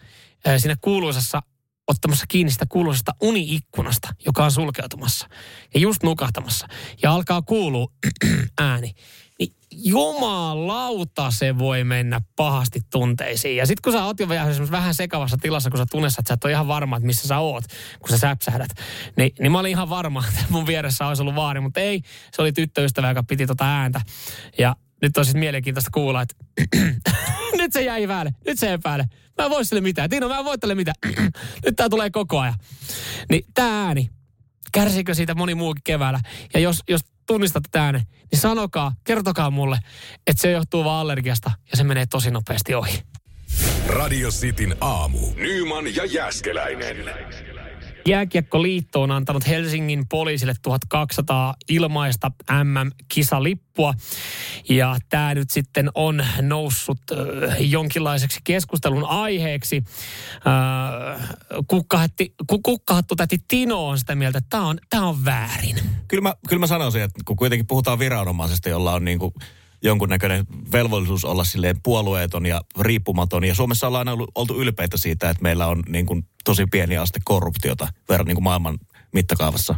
[0.59, 1.42] siinä kuuluisassa
[1.88, 5.28] ottamassa kiinni sitä kuuluisesta uniikkunasta, joka on sulkeutumassa
[5.74, 6.66] ja just nukahtamassa.
[7.02, 7.92] Ja alkaa kuulua
[8.61, 8.94] ääni.
[9.72, 13.56] Jumalauta se voi mennä pahasti tunteisiin.
[13.56, 14.28] Ja sitten kun sä oot jo
[14.70, 17.38] vähän, sekavassa tilassa, kun sä tunnessa, että sä et ole ihan varma, että missä sä
[17.38, 17.64] oot,
[17.98, 18.68] kun sä säpsähdät.
[19.16, 22.00] Niin, niin mä olin ihan varma, että mun vieressä olisi ollut vaari, mutta ei.
[22.32, 24.00] Se oli tyttöystävä, joka piti tota ääntä.
[24.58, 26.35] Ja nyt on sitten mielenkiintoista kuulla, että
[27.58, 29.04] nyt se jäi päälle, nyt se ei päälle.
[29.38, 30.11] Mä en voi sille mitään.
[30.11, 30.94] Tiino, mä en voi tälle mitään.
[31.64, 32.54] nyt tää tulee koko ajan.
[33.30, 34.11] Niin tää ääni,
[34.72, 36.20] kärsikö siitä moni muukin keväällä?
[36.54, 37.94] Ja jos, jos tunnistatte tämän,
[38.32, 39.78] niin sanokaa, kertokaa mulle,
[40.26, 43.02] että se johtuu vaan allergiasta ja se menee tosi nopeasti ohi.
[43.87, 45.18] Radio Cityn aamu.
[45.37, 46.96] Nyman ja Jäskeläinen.
[48.06, 52.30] Jääkiekkoliitto on antanut Helsingin poliisille 1200 ilmaista
[52.64, 53.94] MM-kisalippua.
[54.68, 56.98] Ja tämä nyt sitten on noussut
[57.58, 59.84] jonkinlaiseksi keskustelun aiheeksi.
[60.46, 61.28] Äh,
[62.62, 65.76] kukkahattu täti Tino on sitä mieltä, että tämä on, tää on väärin.
[66.08, 69.34] Kyllä mä, kyllä mä sanoisin, että kun kuitenkin puhutaan viranomaisesta, jolla on niin kuin
[69.83, 73.45] jonkunnäköinen velvollisuus olla silleen puolueeton ja riippumaton.
[73.45, 77.21] Ja Suomessa ollaan aina oltu ylpeitä siitä, että meillä on niin kuin tosi pieni aste
[77.25, 78.79] korruptiota verran niin kuin maailman
[79.12, 79.75] mittakaavassa.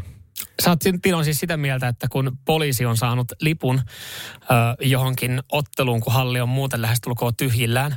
[0.62, 4.44] Sä oot Tino siis sitä mieltä, että kun poliisi on saanut lipun ö,
[4.80, 7.96] johonkin otteluun, kun halli on muuten lähestulkoon tyhjillään,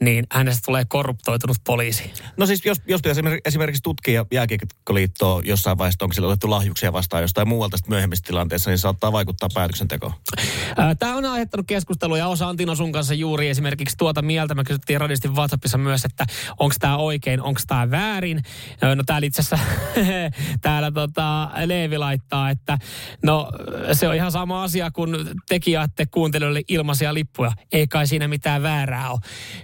[0.00, 2.12] niin hänestä tulee korruptoitunut poliisi.
[2.36, 3.00] No siis jos, jos
[3.44, 8.78] esimerkiksi tutkii jääkiekkoliittoa jossain vaiheessa, onko sillä otettu lahjuksia vastaan jostain muualta myöhemmissä tilanteessa, niin
[8.78, 10.12] saattaa vaikuttaa päätöksentekoon.
[10.98, 14.54] Tämä on aiheuttanut keskustelua ja osa Antino sun kanssa juuri esimerkiksi tuota mieltä.
[14.54, 16.26] Me kysyttiin radistin WhatsAppissa myös, että
[16.58, 18.42] onko tämä oikein, onko tämä väärin.
[18.96, 19.66] No täällä itse asiassa
[20.62, 22.78] täällä tota, Leevi laittaa, että
[23.22, 23.50] no
[23.92, 25.16] se on ihan sama asia kuin
[25.48, 27.52] tekijätte kuuntelijoille ilmaisia lippuja.
[27.72, 29.20] Ei kai siinä mitään väärää ole.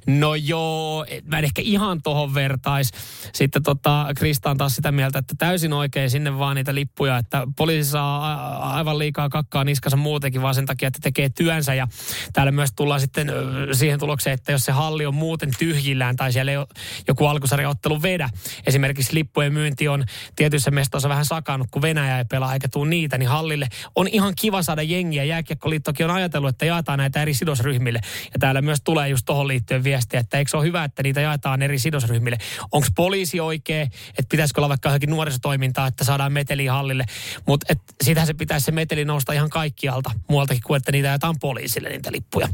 [0.06, 2.90] No joo, mä en ehkä ihan tohon vertais.
[3.32, 7.46] Sitten tota, Krista on taas sitä mieltä, että täysin oikein sinne vaan niitä lippuja, että
[7.56, 11.74] poliisi saa aivan liikaa kakkaa niskansa muutenkin vaan sen takia, että tekee työnsä.
[11.74, 11.88] Ja
[12.32, 13.32] täällä myös tullaan sitten
[13.72, 16.66] siihen tulokseen, että jos se halli on muuten tyhjillään tai siellä ei ole
[17.08, 18.28] joku alkusarjaottelu vedä,
[18.66, 20.04] esimerkiksi lippujen myynti on
[20.36, 24.32] tietyissä mestoissa vähän sakannut, kun Venäjä ei pelaa eikä tuu niitä, niin hallille on ihan
[24.40, 25.24] kiva saada jengiä.
[25.24, 28.00] Jääkiekkoliittokin on ajatellut, että jaetaan näitä eri sidosryhmille.
[28.32, 31.02] Ja täällä myös tulee just tuohon liittyen viestiä viestiä, että eikö se ole hyvä, että
[31.02, 32.38] niitä jaetaan eri sidosryhmille.
[32.72, 37.04] Onko poliisi oikea, että pitäisikö olla vaikka johonkin nuorisotoimintaa, että saadaan meteli hallille.
[37.46, 41.88] Mutta sitähän se pitäisi se meteli nousta ihan kaikkialta muualtakin kuin, että niitä jaetaan poliisille
[41.88, 42.48] niitä lippuja.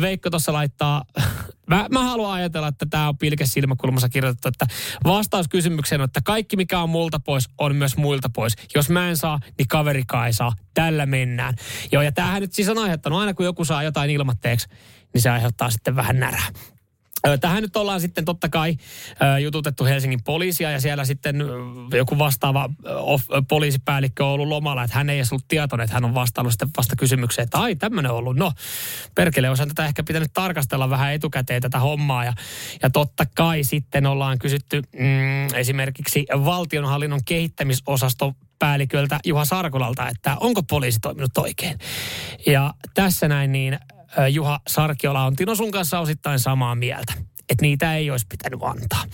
[0.00, 1.04] Veikko tuossa laittaa,
[1.70, 4.66] mä, mä haluan ajatella, että tämä on pilke silmäkulmassa kirjoitettu, että
[5.04, 8.56] vastaus kysymykseen on, että kaikki mikä on multa pois, on myös muilta pois.
[8.74, 10.52] Jos mä en saa, niin kaverikaan ei saa.
[10.74, 11.54] Tällä mennään.
[11.92, 14.68] Joo, ja tämähän nyt siis on aiheuttanut, aina kun joku saa jotain ilmatteeksi,
[15.14, 16.46] niin se aiheuttaa sitten vähän närää.
[17.40, 18.76] Tähän nyt ollaan sitten totta kai
[19.42, 21.36] jututettu Helsingin poliisia ja siellä sitten
[21.96, 22.70] joku vastaava
[23.48, 26.68] poliisipäällikkö on ollut lomalla, että hän ei edes ollut tietoinen, että hän on vastannut sitten
[26.76, 28.36] vasta kysymykseen, että ai tämmöinen on ollut.
[28.36, 28.52] No
[29.14, 32.32] perkele, olisi tätä ehkä pitänyt tarkastella vähän etukäteen tätä hommaa ja,
[32.82, 40.62] ja totta kai sitten ollaan kysytty mm, esimerkiksi valtionhallinnon kehittämisosasto päälliköltä Juha Sarkolalta, että onko
[40.62, 41.78] poliisi toiminut oikein.
[42.46, 43.78] Ja tässä näin niin
[44.30, 47.12] Juha Sarkiola on Tino sun kanssa osittain samaa mieltä.
[47.48, 49.04] Että niitä ei olisi pitänyt antaa.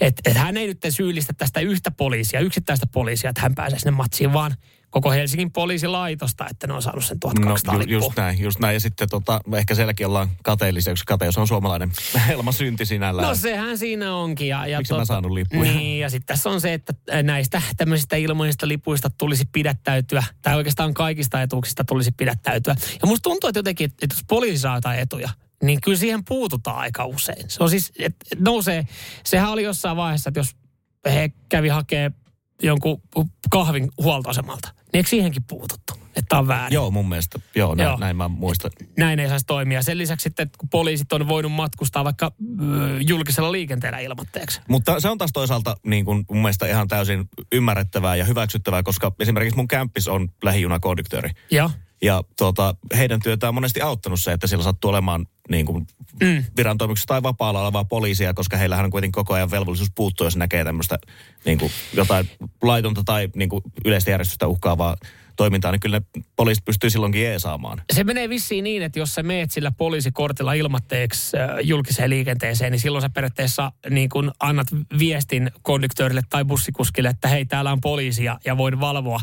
[0.00, 3.90] Että et hän ei nyt syyllistä tästä yhtä poliisia, yksittäistä poliisia, että hän pääsee sinne
[3.90, 4.54] matsiin, vaan
[4.92, 8.74] koko Helsingin poliisilaitosta, että ne on saanut sen 1200 no, ju, just näin, just näin.
[8.74, 11.92] Ja sitten tota, ehkä sielläkin ollaan kateellisia, koska kateus on suomalainen
[12.28, 13.28] helma synti sinällään.
[13.28, 14.48] No sehän siinä onkin.
[14.48, 14.98] Ja, ja Miksi tot...
[14.98, 15.62] mä saanut lippuja?
[15.62, 20.94] Niin, ja sitten tässä on se, että näistä tämmöisistä ilmoista lipuista tulisi pidättäytyä, tai oikeastaan
[20.94, 22.74] kaikista etuuksista tulisi pidättäytyä.
[23.02, 25.28] Ja musta tuntuu, että jotenkin, että jos poliisi saa jotain etuja,
[25.62, 27.50] niin kyllä siihen puututaan aika usein.
[27.50, 28.86] Se on siis, että nousee,
[29.24, 30.56] sehän oli jossain vaiheessa, että jos
[31.04, 32.10] he kävi hakee
[32.62, 33.02] jonkun
[33.50, 35.92] kahvin huoltoasemalta, niin eikö siihenkin puututtu?
[36.16, 36.74] Että on väärin.
[36.74, 37.40] Joo, mun mielestä.
[37.54, 37.98] Joo, näin, Joo.
[37.98, 38.70] näin mä muistan.
[38.98, 39.82] Näin ei saisi toimia.
[39.82, 42.32] Sen lisäksi sitten, kun poliisit on voinut matkustaa vaikka
[43.06, 44.60] julkisella liikenteellä ilmoitteeksi.
[44.68, 49.12] Mutta se on taas toisaalta niin kuin mun mielestä ihan täysin ymmärrettävää ja hyväksyttävää, koska
[49.20, 51.30] esimerkiksi mun kämppis on lähijunakonduktööri.
[51.50, 51.70] Joo.
[52.02, 55.86] Ja tuota, heidän työtään on monesti auttanut se, että siellä sattuu olemaan niin kuin
[56.22, 56.44] mm.
[56.56, 60.64] virantoimiksi tai vapaalla olevaa poliisia, koska heillähän on kuitenkin koko ajan velvollisuus puuttua, jos näkee
[60.64, 60.98] tämmöistä
[61.44, 62.30] niin kuin jotain
[62.62, 64.96] laitonta tai niin kuin yleistä järjestystä uhkaavaa
[65.36, 67.82] toimintaa, niin kyllä ne poliisit pystyy silloinkin jeesaamaan.
[67.92, 72.80] Se menee vissiin niin, että jos sä meet sillä poliisikortilla ilmatteeksi äh, julkiseen liikenteeseen, niin
[72.80, 74.66] silloin sä periaatteessa niin kun annat
[74.98, 79.20] viestin konduktöörille tai bussikuskille, että hei, täällä on poliisi ja, ja voin valvoa.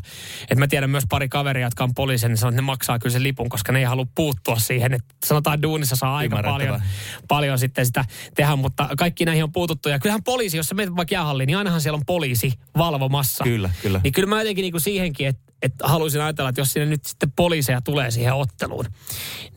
[0.50, 3.14] Et mä tiedän myös pari kaveria, jotka on poliisia, niin sanoo, että ne maksaa kyllä
[3.14, 4.94] sen lipun, koska ne ei halua puuttua siihen.
[4.94, 6.82] Et sanotaan, duunissa saa aika paljon,
[7.28, 9.90] paljon sitten sitä tehdä, mutta kaikki näihin on puututtu.
[9.90, 13.44] Ja kyllähän poliisi, jos sä menet vaikka jäähalliin, niin ainahan siellä on poliisi valvomassa.
[13.44, 14.02] Kyllä, kyllä.
[14.04, 17.06] Niin kyllä mä jotenkin niin kuin siihenkin, että, että haluaisin ajatella, että jos sinne nyt
[17.06, 18.86] sitten poliiseja tulee siihen otteluun,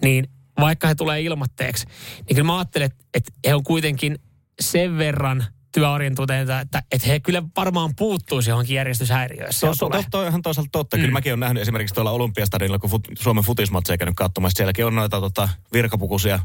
[0.03, 0.29] niin
[0.61, 1.87] vaikka he tulee ilmatteeksi,
[2.17, 4.19] niin kyllä mä ajattelen, että, että he on kuitenkin
[4.61, 9.67] sen verran työorientuneita, että, että he kyllä varmaan puuttuisi johonkin järjestyshäiriöissä.
[9.67, 10.97] To, to, to, ihan toisaalta totta.
[10.97, 11.01] Mm.
[11.01, 14.57] Kyllä mäkin olen nähnyt esimerkiksi tuolla Olympiastadionilla, kun fut, Suomen futismatseja käynyt katsomassa.
[14.57, 16.41] Sielläkin on noita tota, virkapukuisia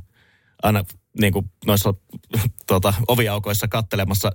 [0.63, 0.83] aina
[1.19, 1.93] niin kuin noissa
[2.67, 4.31] tota, oviaukoissa kattelemassa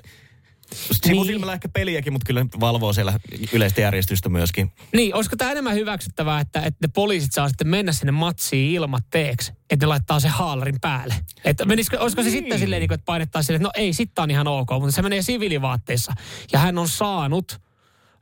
[0.75, 1.55] Sivusilmällä niin.
[1.55, 3.21] ehkä peliäkin, mutta kyllä valvoo siellä
[3.53, 4.73] yleistä järjestystä myöskin.
[4.93, 9.53] Niin, olisiko tämä enemmän hyväksyttävää, että, että ne poliisit saa sitten mennä sinne matsiin ilmatteeksi,
[9.71, 11.15] että ne laittaa se haalarin päälle?
[11.45, 12.33] Että menisikö, olisiko niin.
[12.33, 14.91] se sitten silleen, niin että painettaisiin silleen, että no ei, sitten on ihan ok, mutta
[14.91, 16.13] se menee siviilivaatteissa.
[16.53, 17.61] Ja hän on saanut,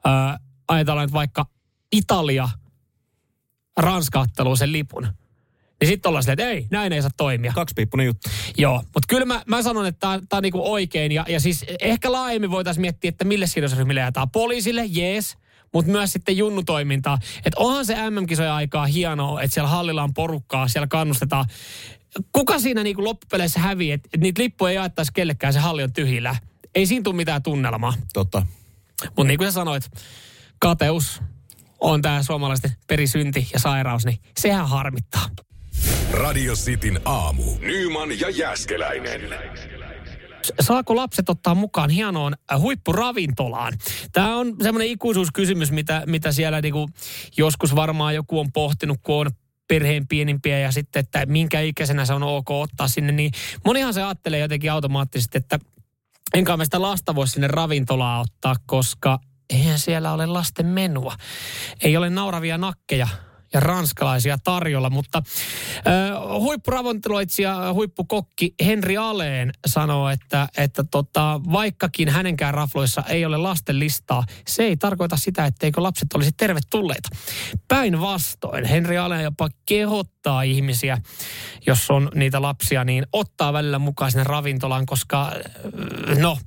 [0.07, 1.47] äh, ajatellaan nyt vaikka
[1.93, 2.49] Italia,
[3.77, 4.25] ranska
[4.59, 5.20] sen lipun.
[5.81, 7.53] Niin sitten ollaan silleen, että ei, näin ei saa toimia.
[7.55, 8.31] Kaksipiippunen juttu.
[8.59, 11.12] Joo, mutta kyllä mä, mä sanon, että tämä on niinku oikein.
[11.12, 14.31] Ja, ja siis ehkä laajemmin voitaisiin miettiä, että mille sidosryhmille jätetään.
[14.31, 15.37] Poliisille, jees,
[15.73, 17.19] mutta myös sitten junnutoimintaa.
[17.37, 21.45] Että onhan se MM-kisojen aikaa hienoa, että siellä hallilla on porukkaa, siellä kannustetaan.
[22.33, 25.93] Kuka siinä niinku loppupeleissä hävii, että et niitä lippuja ei jaettaisi kellekään, se halli on
[25.93, 26.37] tyhjillä.
[26.75, 27.95] Ei siinä tule mitään tunnelmaa.
[28.12, 28.47] Totta.
[29.05, 29.90] Mutta niin kuin sä sanoit,
[30.59, 31.23] kateus
[31.81, 35.27] on tämä suomalaisten perisynti ja sairaus, niin sehän harmittaa.
[36.12, 37.42] Radio Cityn aamu.
[37.61, 39.20] Nyman ja Jäskeläinen.
[40.61, 43.73] Saako lapset ottaa mukaan hienoon huippuravintolaan?
[44.12, 46.88] Tämä on semmoinen ikuisuuskysymys, mitä, mitä siellä niinku
[47.37, 49.31] joskus varmaan joku on pohtinut, kun on
[49.68, 53.33] perheen pienimpiä ja sitten, että minkä ikäisenä se on ok ottaa sinne, niin
[53.64, 55.59] monihan se ajattelee jotenkin automaattisesti, että
[56.35, 59.18] enkä mä sitä lasta voi sinne ravintolaan ottaa, koska
[59.51, 61.16] eihän siellä ole lasten menua.
[61.83, 63.09] Ei ole nauravia nakkeja
[63.55, 65.23] ja ranskalaisia tarjolla, mutta
[65.77, 73.79] äh, huippuravonteloitsija, huippukokki Henri Aleen sanoo, että, että tota, vaikkakin hänenkään rafloissa ei ole lasten
[73.79, 77.09] listaa, se ei tarkoita sitä, etteikö lapset olisi tervetulleita.
[77.69, 80.99] Päinvastoin Henri Aleen jopa kehottaa ihmisiä,
[81.67, 85.33] jos on niitä lapsia, niin ottaa välillä mukaan sinne ravintolaan, koska
[86.19, 86.39] no,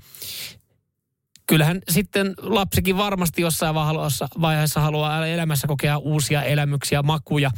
[1.48, 3.76] kyllähän sitten lapsikin varmasti jossain
[4.42, 7.52] vaiheessa haluaa elämässä kokea uusia elämyksiä, makuja.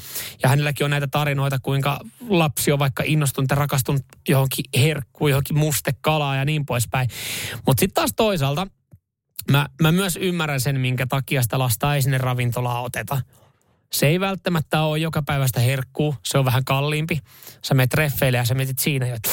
[0.43, 5.57] Ja hänelläkin on näitä tarinoita, kuinka lapsi on vaikka innostunut ja rakastunut johonkin herkkuun, johonkin
[5.57, 7.09] mustekalaa ja niin poispäin.
[7.67, 8.67] Mutta sitten taas toisaalta
[9.51, 13.21] mä, mä myös ymmärrän sen, minkä takia sitä lasta ei sinne ravintolaa oteta.
[13.93, 17.19] Se ei välttämättä ole joka päivästä herkkuu, se on vähän kalliimpi.
[17.65, 19.29] Sä menet treffeille ja sä mietit siinä jo, että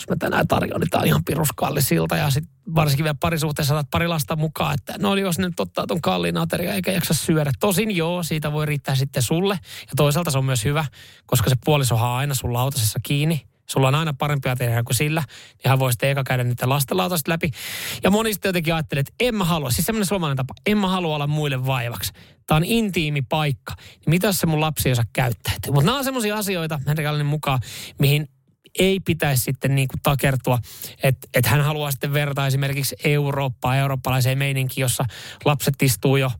[0.00, 2.16] jos mä tänään tarjoan, niin tää on ihan piruskallisilta.
[2.16, 5.86] Ja sitten varsinkin vielä parisuhteessa saat pari lasta mukaan, että no jos ne nyt ottaa
[5.86, 7.50] ton kalliin ateria eikä jaksa syödä.
[7.60, 9.54] Tosin joo, siitä voi riittää sitten sulle.
[9.80, 10.84] Ja toisaalta se on myös hyvä,
[11.26, 13.46] koska se puolisohan aina sun lautasessa kiinni.
[13.66, 15.22] Sulla on aina parempia tehdä kuin sillä.
[15.30, 17.50] Niin hän voi sitten eka käydä niitä lastenlautasta läpi.
[18.02, 20.88] Ja moni sitten jotenkin ajattelee, että en mä halua, siis semmoinen suomalainen tapa, en mä
[20.88, 22.12] halua olla muille vaivaksi.
[22.46, 23.74] Tämä on intiimi paikka.
[24.06, 25.52] Mitä se mun lapsi osaa käyttää?
[25.66, 27.60] Mutta nämä on semmoisia asioita, Henri mukaan,
[27.98, 28.28] mihin
[28.78, 30.58] ei pitäisi sitten niin kuin takertua,
[31.02, 35.04] että et hän haluaa sitten vertaa esimerkiksi Eurooppaa, eurooppalaiseen meininkiin, jossa
[35.44, 36.30] lapset istuu jo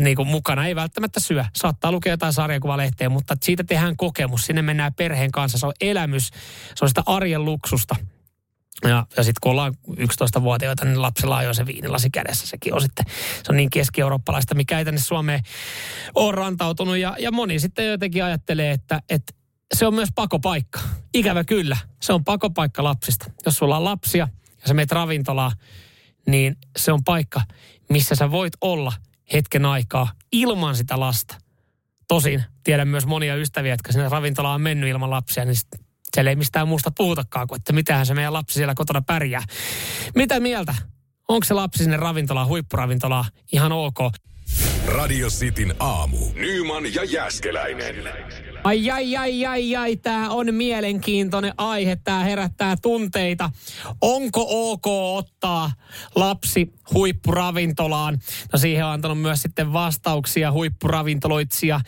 [0.00, 1.44] niin kuin mukana, ei välttämättä syö.
[1.56, 4.46] Saattaa lukea jotain sarjakuvalehteä, mutta siitä tehdään kokemus.
[4.46, 5.58] Sinne mennään perheen kanssa.
[5.58, 6.30] Se on elämys.
[6.74, 7.96] Se on sitä arjen luksusta.
[8.82, 12.46] Ja, ja sitten kun ollaan 11-vuotiaita, niin lapsella on jo se viinilasi kädessä.
[12.46, 15.42] Sekin on sitten, se on niin keski-eurooppalaista, mikä ei tänne Suomeen
[16.14, 16.96] ole rantautunut.
[16.96, 19.33] Ja, ja moni sitten jotenkin ajattelee, että, että
[19.74, 20.80] se on myös pakopaikka.
[21.14, 23.30] Ikävä kyllä, se on pakopaikka lapsista.
[23.46, 24.28] Jos sulla on lapsia
[24.62, 25.52] ja sä meet ravintolaan,
[26.26, 27.40] niin se on paikka,
[27.88, 28.92] missä sä voit olla
[29.32, 31.36] hetken aikaa ilman sitä lasta.
[32.08, 35.56] Tosin tiedän myös monia ystäviä, jotka sinne ravintolaan on mennyt ilman lapsia, niin
[36.14, 39.42] siellä ei mistään muusta puhutakaan kuin, että mitähän se meidän lapsi siellä kotona pärjää.
[40.14, 40.74] Mitä mieltä?
[41.28, 43.98] Onko se lapsi sinne ravintolaan, huippuravintolaan ihan ok?
[44.86, 46.18] Radio Cityn aamu.
[46.34, 47.94] Nyman ja Jäskeläinen.
[48.64, 53.50] Ai, ai, ai, ai, ai, tämä on mielenkiintoinen aihe, tämä herättää tunteita.
[54.00, 55.72] Onko ok ottaa
[56.14, 58.18] lapsi huippuravintolaan?
[58.52, 61.80] No siihen on antanut myös sitten vastauksia huippuravintoloitsija,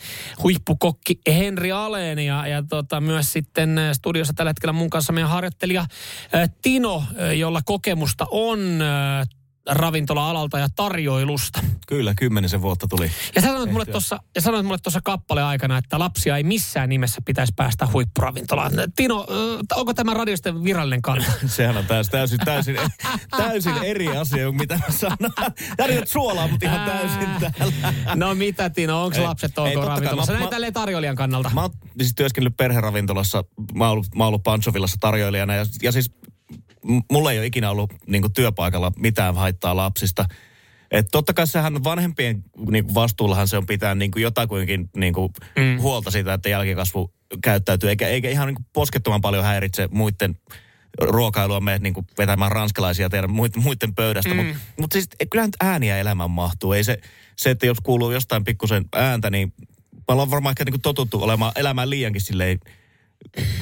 [0.43, 5.85] huippukokki Henri Aleen ja, ja tota, myös sitten studiossa tällä hetkellä mun kanssa meidän harjoittelija
[6.61, 7.03] Tino,
[7.37, 8.59] jolla kokemusta on
[9.67, 11.59] ravintola-alalta ja tarjoilusta.
[11.87, 13.11] Kyllä, kymmenisen vuotta tuli.
[13.35, 16.89] Ja sä sanoit mulle tuossa, ja sanoit mulle tuossa kappale aikana, että lapsia ei missään
[16.89, 18.71] nimessä pitäisi päästä huippuravintolaan.
[18.95, 19.27] Tino,
[19.75, 21.31] onko tämä radiosten virallinen kanta?
[21.45, 22.77] Sehän on täysin, täysin, täysin,
[23.37, 25.51] täysin eri asia kuin mitä mä sanon.
[25.77, 27.73] Tarjot suolaa, mutta ihan täysin täällä.
[28.15, 30.33] No mitä Tino, onko lapset ok ravintolassa?
[30.33, 31.51] Näin tälleen tarjoilijan kannalta.
[31.53, 35.91] Mä oon siis työskennellyt perheravintolassa, mä oon ollut, mä oon ollut Pansovillassa tarjoilijana ja, ja
[35.91, 36.11] siis
[37.11, 40.25] mulla ei ole ikinä ollut niin työpaikalla mitään haittaa lapsista.
[40.91, 45.13] Et totta kai sehän vanhempien niin vastuullahan se on pitää niin jotakuinkin niin
[45.59, 45.81] mm.
[45.81, 50.37] huolta siitä, että jälkikasvu käyttäytyy, eikä, eikä ihan niin poskettoman paljon häiritse muiden
[51.01, 54.33] ruokailua me niin vetämään ranskalaisia teidän muiden, muiden pöydästä.
[54.33, 54.37] Mm.
[54.37, 56.73] Mutta mut siis kyllähän ääniä elämään mahtuu.
[56.73, 56.97] Ei se,
[57.35, 59.53] se, että jos kuuluu jostain pikkusen ääntä, niin
[59.93, 62.59] me ollaan varmaan ehkä niin totuttu olemaan, elämään liiankin silleen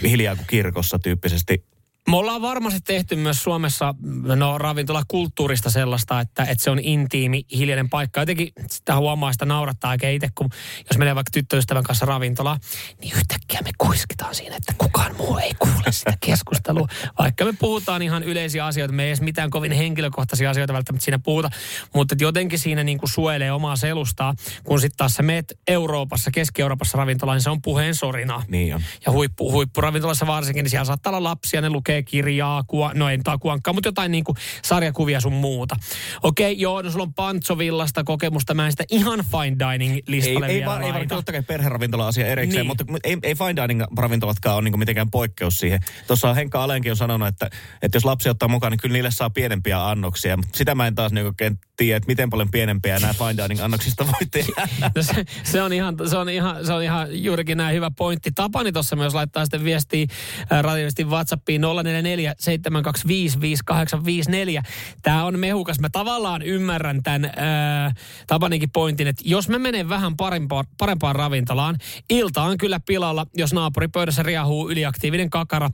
[0.04, 1.66] hiljaa kuin kirkossa tyyppisesti.
[2.10, 3.96] Me ollaan varmasti tehty myös Suomessa
[4.36, 8.20] no, ravintolakulttuurista sellaista, että, että se on intiimi, hiljainen paikka.
[8.22, 10.50] Jotenkin sitä huomaa, sitä naurattaa eikä itse, kun
[10.90, 12.60] jos menee vaikka tyttöystävän kanssa ravintolaan,
[13.02, 16.88] niin yhtäkkiä me kuiskitaan siinä, että kukaan muu ei kuule sitä keskustelua.
[17.20, 21.20] Vaikka me puhutaan ihan yleisiä asioita, me ei edes mitään kovin henkilökohtaisia asioita välttämättä siinä
[21.20, 21.50] puhuta,
[21.94, 26.32] mutta että jotenkin siinä niin kuin suojelee omaa selustaa, kun sitten taas sä meet Euroopassa,
[26.32, 28.44] Keski-Euroopassa ravintolaan, niin se on puheen sorinaa.
[28.48, 28.82] Niin on.
[29.06, 33.18] Ja huippu, huippuravintolassa varsinkin, niin siellä saattaa olla lapsia, ne lukee kirjaa, kuva, no ei
[33.24, 35.76] takuankkaa, mutta jotain niin kuin sarjakuvia sun muuta.
[36.24, 40.48] Okei, joo, no sulla on Pantsovillasta kokemusta, mä en sitä ihan fine dining Ei, listalle
[40.48, 41.16] ei, vielä vaan, ei vaan laita.
[41.16, 42.68] totta kai perheravintola-asia erikseen, Niin.
[42.68, 45.80] mutta ei, ei fine dining ravintolatkaan ole niin mitenkään poikkeus siihen.
[46.08, 47.50] Tuossa Henkka Alenkin on sanonut, että,
[47.82, 50.38] että jos lapsi ottaa mukaan, niin kyllä niille saa pienempiä annoksia.
[50.38, 53.62] Mutta sitä mä en taas niin oikein tiedä, että miten paljon pienempiä nämä fine dining
[53.64, 54.68] annoksista voi tehdä.
[54.96, 58.32] No se, se, on ihan, se, on ihan, se on ihan juurikin näin hyvä pointti.
[58.36, 60.06] Tapani tuossa myös laittaa sitten viestiä
[60.52, 64.64] äh, radioistin WhatsAppiin 044 725 5854.
[65.02, 65.80] Tämä on mehukas.
[65.80, 67.96] Mä tavallaan ymmärrän tämän äh,
[68.28, 71.78] Tapaninkin pointin, että jos mä menen vähän parempaan, parempaan ravintolaan,
[72.10, 75.70] ilta on kyllä pilalla, jos naapuripöydässä riahuu yliaktiivinen kakara,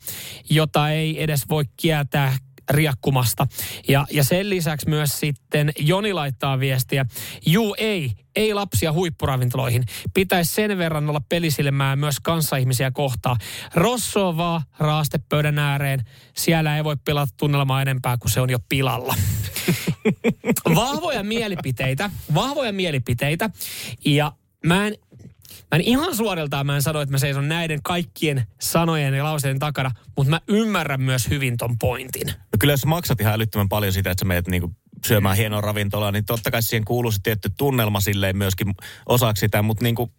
[0.49, 2.37] jota ei edes voi kieltää
[2.71, 3.47] riakkumasta.
[3.87, 7.05] Ja, ja sen lisäksi myös sitten Joni laittaa viestiä,
[7.45, 9.83] juu ei, ei lapsia huippuravintoloihin.
[10.13, 13.37] Pitäisi sen verran olla pelisilmää myös kanssaihmisiä kohtaa.
[13.75, 16.05] Rosso vaan raastepöydän ääreen.
[16.35, 19.15] Siellä ei voi pilata tunnelmaa enempää, kuin se on jo pilalla.
[20.75, 23.49] vahvoja mielipiteitä, vahvoja mielipiteitä.
[24.05, 24.31] Ja
[24.65, 24.95] mä en,
[25.71, 29.59] Mä en ihan suoriltaan mä en sano, että mä seison näiden kaikkien sanojen ja lauseiden
[29.59, 32.27] takana, mutta mä ymmärrän myös hyvin ton pointin.
[32.27, 34.71] No kyllä jos maksat ihan älyttömän paljon sitä, että sä meet niinku
[35.07, 38.73] syömään hienoa ravintolaa, niin totta kai siihen kuuluu se tietty tunnelma silleen myöskin
[39.05, 40.11] osaksi sitä, mutta niinku,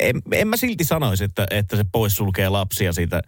[0.00, 3.22] en, en mä silti sanoisi, että, että se poissulkee lapsia siitä,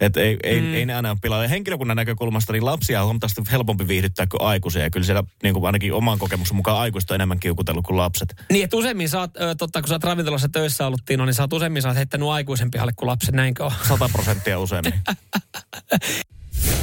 [0.00, 0.74] että ei, ei, mm.
[0.74, 1.44] ei ne aina ole pilalla.
[1.44, 4.82] Ja henkilökunnan näkökulmasta niin lapsia on huomattavasti helpompi viihdyttää kuin aikuisia.
[4.82, 8.34] Ja kyllä siellä niin kuin ainakin oman kokemuksen mukaan aikuista on enemmän kiukutellut kuin lapset.
[8.50, 11.34] Niin, että useimmin sä oot, ö, totta kun sä oot ravintolassa töissä ollut, Tino, niin
[11.34, 13.72] sä oot useimmin sä oot heittänyt aikuisen pihalle kuin lapsen, näinkö on?
[13.88, 14.94] 100 prosenttia useammin.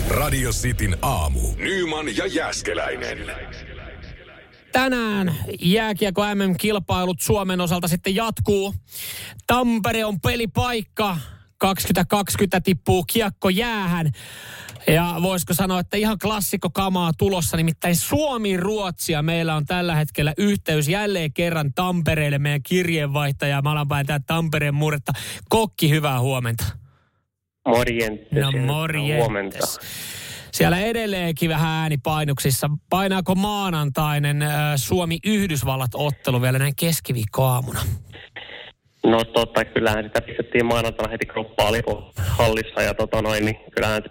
[0.09, 1.39] Radio Cityn aamu.
[1.57, 3.17] Nyman ja Jäskeläinen.
[4.71, 8.75] Tänään jääkiekko MM-kilpailut Suomen osalta sitten jatkuu.
[9.47, 11.17] Tampere on pelipaikka.
[11.63, 14.11] 2020 tippuu kiekko jäähän.
[14.87, 19.21] Ja voisiko sanoa, että ihan klassikko kamaa tulossa, nimittäin Suomi-Ruotsia.
[19.21, 23.61] Meillä on tällä hetkellä yhteys jälleen kerran Tampereelle, meidän kirjeenvaihtaja.
[23.61, 25.11] Mä alan päin tää Tampereen murretta.
[25.49, 26.63] Kokki, hyvää huomenta.
[27.67, 28.27] Morjentes.
[28.31, 28.73] No Huomenta.
[28.73, 29.79] morjentes.
[30.51, 32.69] Siellä edelleenkin vähän ääni painuksissa.
[32.89, 34.43] Painaako maanantainen
[34.75, 37.79] Suomi-Yhdysvallat-ottelu vielä näin keskiviikkoaamuna?
[39.05, 44.03] No totta, kyllähän sitä pistettiin maanantaina heti kroppaa lipo hallissa ja tota noin, niin kyllähän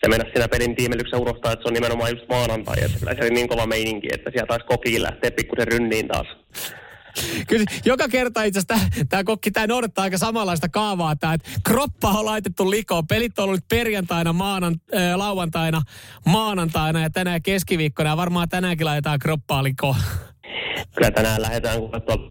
[0.00, 2.76] se mennä siinä pelin tiimelyksessä unohtaa, että se on nimenomaan just maanantai.
[2.84, 6.26] Että kyllä se oli niin kova meininki, että sieltä taisi kokiin lähteä pikkusen rynniin taas.
[7.48, 11.16] Kyllä joka kerta itse asiassa tämä kokki, tämä noudattaa aika samanlaista kaavaa.
[11.16, 13.06] Tää, että kroppa on laitettu likoon.
[13.06, 15.82] Pelit on ollut perjantaina, maanan, äh, lauantaina,
[16.26, 18.10] maanantaina ja tänään keskiviikkona.
[18.10, 19.96] Ja varmaan tänäänkin laitetaan kroppaa likoon.
[20.94, 21.78] Kyllä tänään lähdetään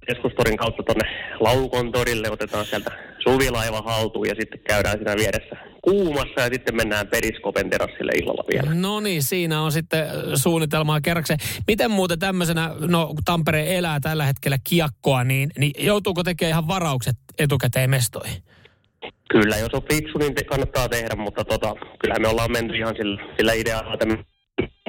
[0.08, 2.92] keskustorin kautta tuonne Laukon torille, otetaan sieltä
[3.24, 8.76] suvilaiva haltuun ja sitten käydään siinä vieressä kuumassa ja sitten mennään Periskopen terassille illalla vielä.
[8.76, 11.40] No niin, siinä on sitten äh, suunnitelmaa kerrakseen.
[11.68, 16.68] Miten muuten tämmöisenä, no kun Tampere elää tällä hetkellä kiekkoa, niin, niin joutuuko tekemään ihan
[16.68, 18.44] varaukset etukäteen mestoihin?
[19.32, 22.96] Kyllä, jos on fiksu, niin te- kannattaa tehdä, mutta tota, kyllähän me ollaan menty ihan
[22.96, 24.06] sillä, sillä idealla, että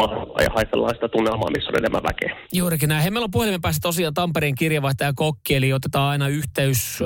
[0.00, 2.36] mahdollisimman ja haistellaan sitä tunnelmaa, missä on enemmän väkeä.
[2.52, 3.02] Juurikin näin.
[3.02, 7.04] Hei, meillä on puhelimen päässä tosiaan Tampereen kirjavaihtaja Kokki, eli otetaan aina yhteys ö,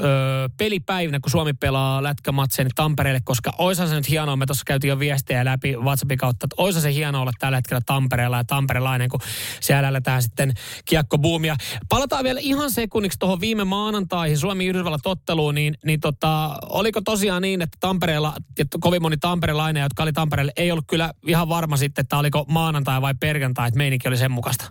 [0.56, 4.98] pelipäivinä, kun Suomi pelaa lätkämatseja Tampereelle, koska oisa se nyt hienoa, me tuossa käytiin jo
[4.98, 9.20] viestejä läpi WhatsAppin kautta, että oisa se hienoa olla tällä hetkellä Tampereella ja tamperelainen, kun
[9.60, 10.52] siellä lähdetään sitten
[10.84, 11.56] kiekkobuumia.
[11.88, 17.62] Palataan vielä ihan sekunniksi tuohon viime maanantaihin Suomi-Yhdysvallat otteluun, niin, niin tota, oliko tosiaan niin,
[17.62, 22.02] että Tampereella, että kovin moni tamperelainen, jotka oli Tampereelle, ei ollut kyllä ihan varma sitten,
[22.02, 24.64] että oliko maanantai vai perjantai, että meininki oli sen mukaista?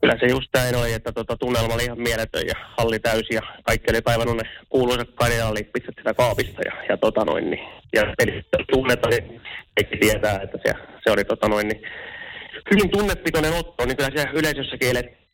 [0.00, 3.42] Kyllä se just näin oli, että tota, tunnelma oli ihan mieletön ja halli täysi ja
[3.62, 8.46] kaikki oli kaivannut ne kuuluisat karjalalippitset sitä kaapista ja, ja tota noin, niin, ja pelit
[8.72, 9.40] tunnetaan, niin
[9.74, 10.74] kaikki tietää, että se,
[11.04, 11.82] se oli tota noin, niin,
[12.70, 15.24] hyvin tunnepitoinen otto, niin kyllä siellä yleisössäkin elettiin.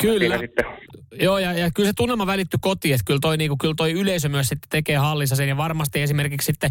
[0.00, 0.18] Kyllä.
[0.18, 0.64] Siinä sitten
[1.12, 4.28] Joo, ja, ja kyllä se tunnelma välittyi kotiin, että kyllä toi, niinku, kyllä toi yleisö
[4.28, 6.70] myös sitten tekee hallissa sen, ja varmasti esimerkiksi sitten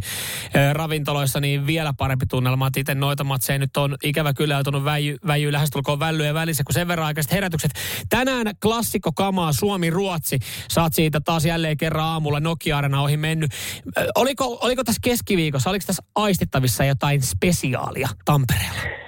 [0.56, 4.84] ä, ravintoloissa niin vielä parempi tunnelma, että itse noita matseja nyt on ikävä kyllä joutunut
[4.84, 7.72] väijy, väijy lähestulkoon vällyjen välissä, kun sen verran aikaiset herätykset.
[8.10, 13.52] Tänään klassikko kamaa Suomi-Ruotsi, saat siitä taas jälleen kerran aamulla Nokia-arena ohi mennyt.
[13.98, 19.07] Ä, oliko, oliko tässä keskiviikossa, oliko tässä aistittavissa jotain spesiaalia Tampereella?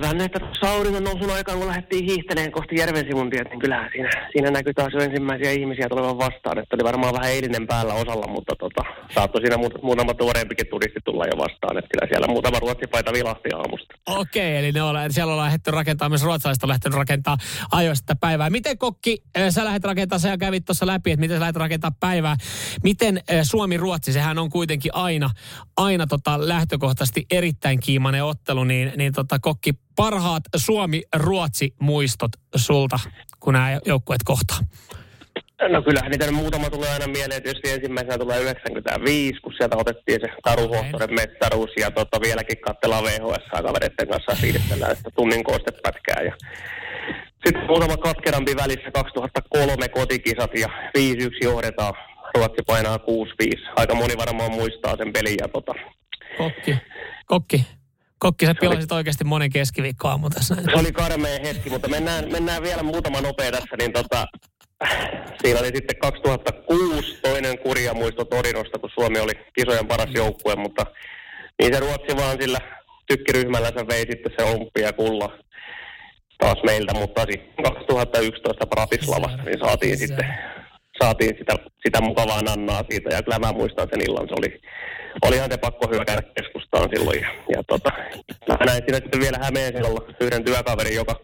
[0.00, 4.10] Vähän näitä tuossa auringon nousun aikaan, kun lähdettiin hiihtelemään kohti järven sivuntiet, niin kyllähän siinä,
[4.32, 6.58] siinä näkyy taas jo ensimmäisiä ihmisiä tulevan vastaan.
[6.58, 8.82] Että oli varmaan vähän eilinen päällä osalla, mutta tota,
[9.14, 11.78] saattoi siinä muut, muutama tuoreempikin turisti tulla jo vastaan.
[11.78, 13.94] Että kyllä siellä muutama ruotsipaita vilahti aamusta.
[14.06, 17.36] Okei, eli ne on, siellä on lähdetty rakentamaan, myös ruotsalaiset on lähtenyt rakentaa
[17.72, 18.50] ajoista päivää.
[18.50, 21.90] Miten Kokki, äh, sä lähdet rakentaa, sä kävit tuossa läpi, että miten sä lähdet rakentaa
[22.00, 22.36] päivää.
[22.82, 25.30] Miten äh, Suomi-Ruotsi, sehän on kuitenkin aina,
[25.76, 29.61] aina tota lähtökohtaisesti erittäin kiimainen ottelu, niin, niin tota, Kokki,
[29.96, 32.98] parhaat Suomi-Ruotsi-muistot sulta,
[33.40, 34.58] kun nämä joukkueet kohtaa?
[35.68, 37.42] No kyllähän niitä muutama tulee aina mieleen.
[37.42, 43.04] Tietysti ensimmäisenä tulee 95, kun sieltä otettiin se Taru Huhtonen mestaruus ja tota, vieläkin katsellaan
[43.04, 46.22] VHS-kavereiden kanssa fiilistellään sitä tunnin koostepätkää.
[46.22, 46.32] Ja
[47.44, 51.00] sitten muutama katkerampi välissä 2003 kotikisat ja 5-1
[51.42, 51.94] johdetaan.
[52.34, 53.00] Ruotsi painaa 6-5.
[53.76, 55.74] Aika moni varmaan muistaa sen pelin ja tota,
[56.38, 56.76] Kokki,
[57.26, 57.66] Kokki,
[58.22, 60.54] Kokki, sä pilasit oikeasti monen keskiviikkoaamu tässä.
[60.54, 64.26] Se oli karmea hetki, mutta mennään, mennään vielä muutama nopea tässä, niin tota,
[65.42, 70.86] siinä oli sitten 2006 toinen kurja muisto Torinosta, kun Suomi oli kisojen paras joukkue, mutta
[71.62, 72.58] niin se Ruotsi vaan sillä
[73.06, 75.38] tykkiryhmällänsä vei sitten se olympia kulla
[76.38, 80.34] taas meiltä, mutta sitten 2011 Bratislavassa niin saatiin sitten
[81.02, 84.60] saatiin sitä, sitä mukavaa nannaa siitä ja kyllä mä muistan sen illan, se oli,
[85.26, 87.90] olihan se pakko hyökätä keskustaan silloin ja, ja tota,
[88.48, 91.14] mä näin siinä sitten vielä Hämeenselolla yhden työkaverin, joka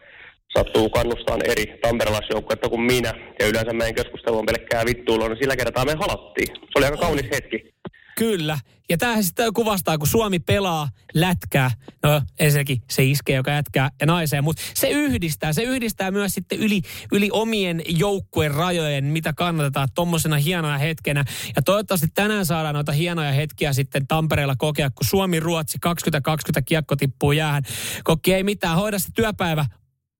[0.57, 3.15] sattuu kannustaan eri tamperelaisjoukkuetta kuin minä.
[3.41, 6.49] Ja yleensä meidän keskustelu on pelkkää vittuilua, niin sillä kertaa me halattiin.
[6.57, 7.75] Se oli aika kaunis hetki.
[8.19, 8.59] Kyllä.
[8.91, 11.71] Ja tämähän sitten kuvastaa, kun Suomi pelaa lätkää.
[12.03, 15.53] No ensinnäkin se iskee, joka jätkää ja naiseen, mutta se yhdistää.
[15.53, 21.25] Se yhdistää myös sitten yli, yli omien joukkueen rajojen, mitä kannatetaan tuommoisena hienona hetkenä.
[21.57, 27.33] Ja toivottavasti tänään saadaan noita hienoja hetkiä sitten Tampereella kokea, kun Suomi-Ruotsi 2020 kiekko tippuu
[27.33, 27.63] jäähän.
[28.05, 29.65] Kokki ei mitään, hoida se työpäivä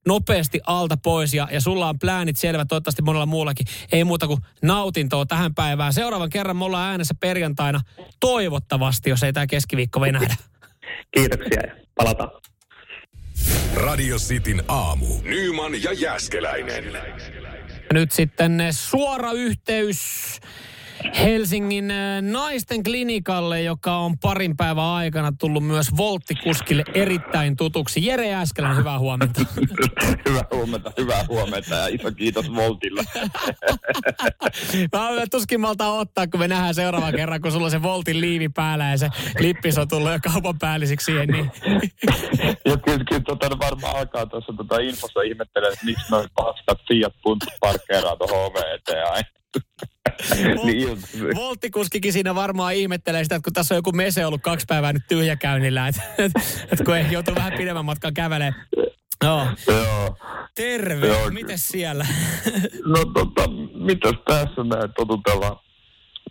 [0.09, 3.67] nopeasti alta pois ja, ja sulla on pläänit selvä, toivottavasti monella muullakin.
[3.93, 5.93] Ei muuta kuin nautintoa tähän päivään.
[5.93, 7.81] Seuraavan kerran me ollaan äänessä perjantaina,
[8.21, 10.35] toivottavasti, jos ei tämä keskiviikko venähdä.
[11.17, 12.31] Kiitoksia ja palataan.
[13.75, 15.07] Radio Cityn aamu.
[15.23, 16.85] Nyman ja Jäskeläinen.
[17.93, 20.01] Nyt sitten suora yhteys
[21.19, 28.07] Helsingin äh, naisten klinikalle, joka on parin päivän aikana tullut myös volttikuskille erittäin tutuksi.
[28.07, 29.41] Jere Äskelän, hyvää huomenta.
[30.29, 33.05] hyvää huomenta, hyvää huomenta ja iso kiitos Voltille.
[34.93, 38.49] Mä tuskin malta ottaa, kun me nähdään seuraavan kerran, kun sulla on se Voltin liivi
[38.49, 41.29] päällä ja se lippis on tullut jo kaupan päällisiksi siihen.
[41.29, 41.51] Niin.
[42.69, 47.15] ja kyllä, kyllä tota, varmaan alkaa tuossa tota infossa ihmettelee, että miksi noin paskat Fiat
[47.61, 49.38] parkkeeraa tuohon oveen eteen aina.
[50.65, 50.99] Niin,
[51.35, 55.03] Volttikuskikin siinä varmaan ihmettelee sitä, että kun tässä on joku mese ollut kaksi päivää nyt
[55.09, 56.41] tyhjäkäynnillä, että, että,
[56.73, 58.67] että kun ei joutu vähän pidemmän matkan kävelemään.
[59.25, 59.47] Joo.
[59.67, 60.17] Joo.
[60.55, 61.31] Terve, Joo.
[61.31, 62.07] mites siellä?
[62.95, 65.57] no tota, mitäs tässä näin totutellaan,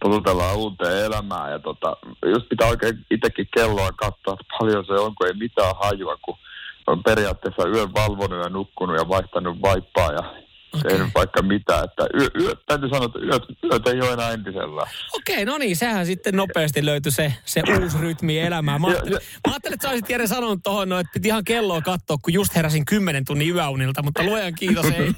[0.04, 5.16] totutellaan uuteen elämään ja tota, jos pitää oikein itsekin kelloa katsoa, että paljon se on,
[5.16, 6.38] kun ei mitään hajua, kun
[6.88, 10.47] on periaatteessa yön valvonut ja nukkunut ja vaihtanut vaippaa ja
[10.80, 10.92] okay.
[10.92, 11.84] tehnyt vaikka mitä.
[11.84, 14.82] Että yö, yö, täytyy sanoa, että yöt, yöt ei ole enää entisellä.
[15.14, 18.82] Okei, okay, no niin, sehän sitten nopeasti löytyi se, se uusi rytmi elämään.
[18.82, 21.82] Mä ajattelin, mä ajattelin että sä olisit Jere sanonut tuohon, no, että piti ihan kelloa
[21.82, 25.14] katsoa, kun just heräsin kymmenen tunnin yöunilta, mutta luojan kiitos ei.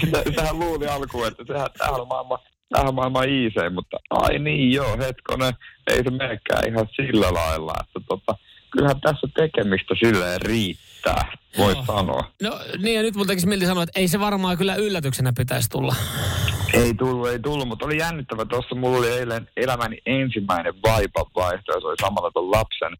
[0.00, 2.38] sitä, sitähän luuli alkuun, että sehän, sehän on maailman
[2.72, 5.52] vähän maailman iisei, mutta ai niin joo, hetkonen,
[5.86, 8.34] ei se menekään ihan sillä lailla, että tota,
[8.70, 10.87] kyllähän tässä tekemistä silleen riittää,
[11.58, 11.84] voi Joo.
[11.86, 12.30] sanoa.
[12.42, 15.70] No niin ja nyt mun tekisi milti sanoa, että ei se varmaan kyllä yllätyksenä pitäisi
[15.70, 15.94] tulla.
[16.72, 18.44] Ei tullut, ei tullut, mutta oli jännittävä.
[18.44, 22.92] Tuossa mulla oli eilen elämäni ensimmäinen vaipan vaihto ja se oli samalla ton lapsen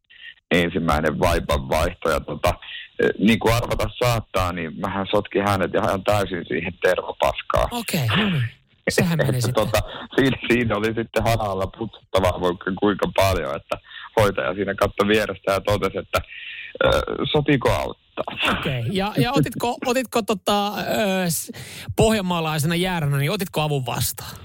[0.50, 2.10] ensimmäinen vaipan vaihto.
[2.10, 2.54] Ja tota,
[3.02, 7.68] eh, niin kuin arvata saattaa, niin mähän sotkin hänet ihan täysin siihen tervapaskaan.
[7.70, 8.48] Okei, okay, no niin.
[8.90, 9.66] Sehän meni että sitten.
[9.66, 9.80] tota,
[10.14, 13.76] siinä, siinä, oli sitten hanalla putsuttavaa vaikka kuinka paljon, että
[14.20, 16.18] hoitaja siinä katsoi vierestä ja totesi, että
[17.32, 18.24] sopiko auttaa.
[18.50, 18.92] Okei, okay.
[18.92, 20.72] ja, ja otitko, otitko tota,
[21.96, 24.36] pohjanmaalaisena jääränä, niin otitko avun vastaan?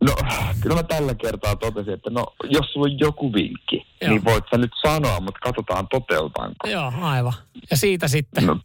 [0.00, 0.14] No,
[0.60, 3.86] kyllä mä tällä kertaa totesin, että no, jos sulla on joku vinkki.
[4.00, 4.10] Joo.
[4.10, 6.68] niin voit sä nyt sanoa, mutta katsotaan toteutanko.
[6.68, 7.32] Joo, aivan.
[7.70, 8.46] Ja siitä sitten.
[8.46, 8.58] No,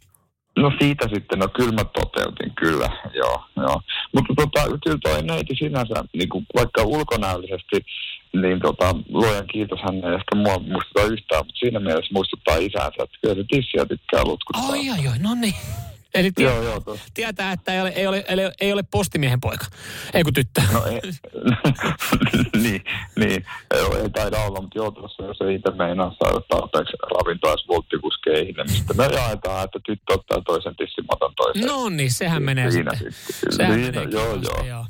[0.56, 3.80] no siitä sitten, no kyllä mä toteutin, kyllä, joo, joo.
[4.14, 7.84] Mutta tota, kyllä toi neiti sinänsä, niin kuin vaikka ulkonäöllisesti,
[8.32, 13.02] niin tota, luojan kiitos, hän ei ehkä mua muistuta yhtään, mutta siinä mielessä muistuttaa isänsä,
[13.02, 14.72] että kyllä se tissiä tykkää lutkuttaa.
[14.72, 15.54] Ai, ai, ai, no niin.
[16.14, 19.40] Eli tie, Joo, joo, tietää, että ei ole, ei, ole, ei, ole, ei ole postimiehen
[19.40, 19.66] poika.
[20.14, 20.62] Ei kun tyttö.
[20.72, 21.00] No ei,
[22.62, 22.84] niin,
[23.16, 27.50] niin, ei, ei taida olla, mutta joo, tuossa jos ei itse meinaa saada tarpeeksi ravintoa
[27.50, 31.66] edes volttikuskeihin, niin sitten me jaetaan, että tyttö ottaa toisen tissin, mä otan toisen.
[31.66, 33.12] No niin, sehän menee Siinä sitten.
[33.12, 33.52] sitten.
[33.52, 34.86] Sehän Siinä, menee joo, kivasti, joo.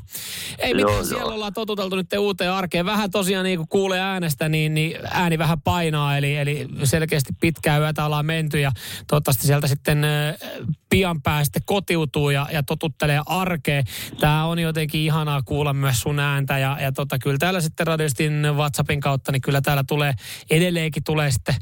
[0.59, 1.05] Ei Joo, mitään, joo.
[1.05, 2.87] siellä ollaan totuteltu nyt uuteen arkeen.
[2.87, 7.79] Vähän tosiaan niin kuin kuulee äänestä, niin, niin ääni vähän painaa, eli, eli selkeästi pitkää
[7.79, 8.73] yötä ollaan menty ja
[9.07, 10.39] toivottavasti sieltä sitten ö,
[10.91, 13.84] pian pää sitten kotiutuu ja, ja totuttelee arkeen.
[14.20, 18.42] Tämä on jotenkin ihanaa kuulla myös sun ääntä ja, ja tota, kyllä täällä sitten Radiostin
[18.56, 20.12] WhatsAppin kautta, niin kyllä täällä tulee,
[20.50, 21.54] edelleenkin tulee sitten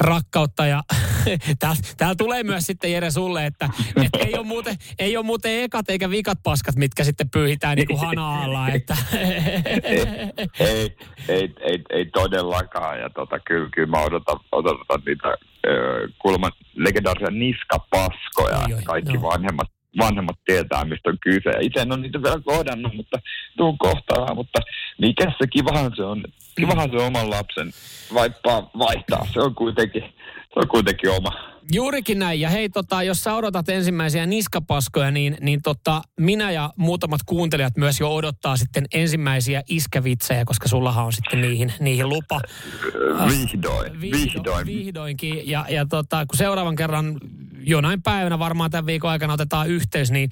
[0.00, 0.82] rakkautta ja
[1.58, 3.70] täällä, täällä tulee myös sitten Jere sulle, että,
[4.04, 7.88] että ei, ole muuten, ei ole muuten ekat eikä vikat paskat, mitkä sitten pyyhitään niin
[7.88, 8.96] kuin hana alla, että
[10.60, 10.96] ei,
[11.28, 13.00] ei, ei, ei todellakaan.
[13.00, 15.34] Ja tota, kyllä, kyllä mä odotan, odotan niitä
[16.18, 18.58] kuulemma legendaarisia niskapaskoja.
[18.68, 19.22] Oi, oi, Kaikki joo.
[19.22, 21.50] vanhemmat, vanhemmat tietää, mistä on kyse.
[21.60, 23.18] Itse en ole niitä vielä kohdannut, mutta
[23.56, 24.36] tuun kohtaan.
[24.36, 24.58] Mutta
[25.00, 26.24] mikä se kivahan se on.
[26.56, 27.70] Kivahan se oman lapsen
[28.14, 29.26] vaippaa vaihtaa.
[29.32, 30.02] Se on kuitenkin,
[30.54, 31.57] se on kuitenkin oma.
[31.72, 32.40] Juurikin näin.
[32.40, 37.76] Ja hei, tota, jos sä odotat ensimmäisiä niskapaskoja, niin, niin tota, minä ja muutamat kuuntelijat
[37.76, 42.40] myös jo odottaa sitten ensimmäisiä iskävitsejä, koska sullahan on sitten niihin, niihin lupa.
[43.30, 44.66] Vihdoin, vihdoin.
[44.66, 45.48] Vihdoinkin.
[45.48, 47.20] Ja, ja tota, kun seuraavan kerran
[47.68, 50.30] jonain päivänä varmaan tämän viikon aikana otetaan yhteys, niin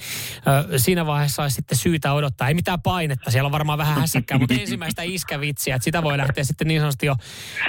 [0.70, 2.48] ö, siinä vaiheessa olisi sitten syytä odottaa.
[2.48, 6.44] Ei mitään painetta, siellä on varmaan vähän hässäkkää, mutta ensimmäistä iskävitsiä, että sitä voi lähteä
[6.44, 7.16] sitten niin sanotusti jo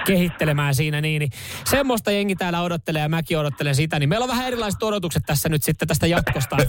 [0.05, 1.01] kehittelemään siinä.
[1.01, 1.31] Niin, niin
[1.65, 5.49] semmoista jengi täällä odottelee ja mäkin odottelen sitä, niin meillä on vähän erilaiset odotukset tässä
[5.49, 6.57] nyt sitten tästä jatkosta.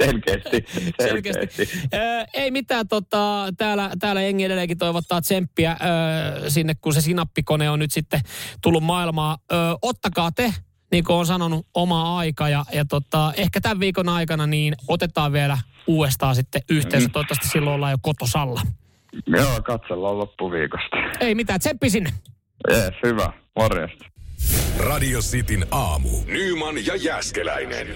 [0.00, 0.64] selkeästi,
[1.02, 1.48] Selkeästi.
[1.48, 1.88] selkeästi.
[1.94, 5.76] Ö, ei mitään, tota, täällä, täällä jengi edelleenkin toivottaa tsemppiä
[6.44, 8.20] ö, sinne, kun se sinappikone on nyt sitten
[8.62, 9.38] tullut maailmaan.
[9.52, 10.54] Ö, ottakaa te,
[10.92, 15.32] niin kuin on sanonut, oma aika ja, ja tota, ehkä tämän viikon aikana niin otetaan
[15.32, 17.08] vielä uudestaan sitten yhteensä.
[17.08, 17.12] Mm.
[17.12, 18.60] Toivottavasti silloin ollaan jo kotosalla.
[19.26, 20.96] Joo, katsellaan loppuviikosta.
[21.20, 22.10] Ei mitään, tsemppi sinne.
[22.70, 23.32] Jees, hyvä.
[23.58, 24.10] Morjesta.
[24.78, 26.08] Radio Cityn aamu.
[26.26, 27.86] Nyman ja Jäskeläinen.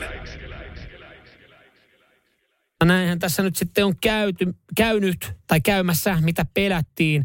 [2.85, 7.25] Näinhän tässä nyt sitten on käyty, käynyt tai käymässä, mitä pelättiin.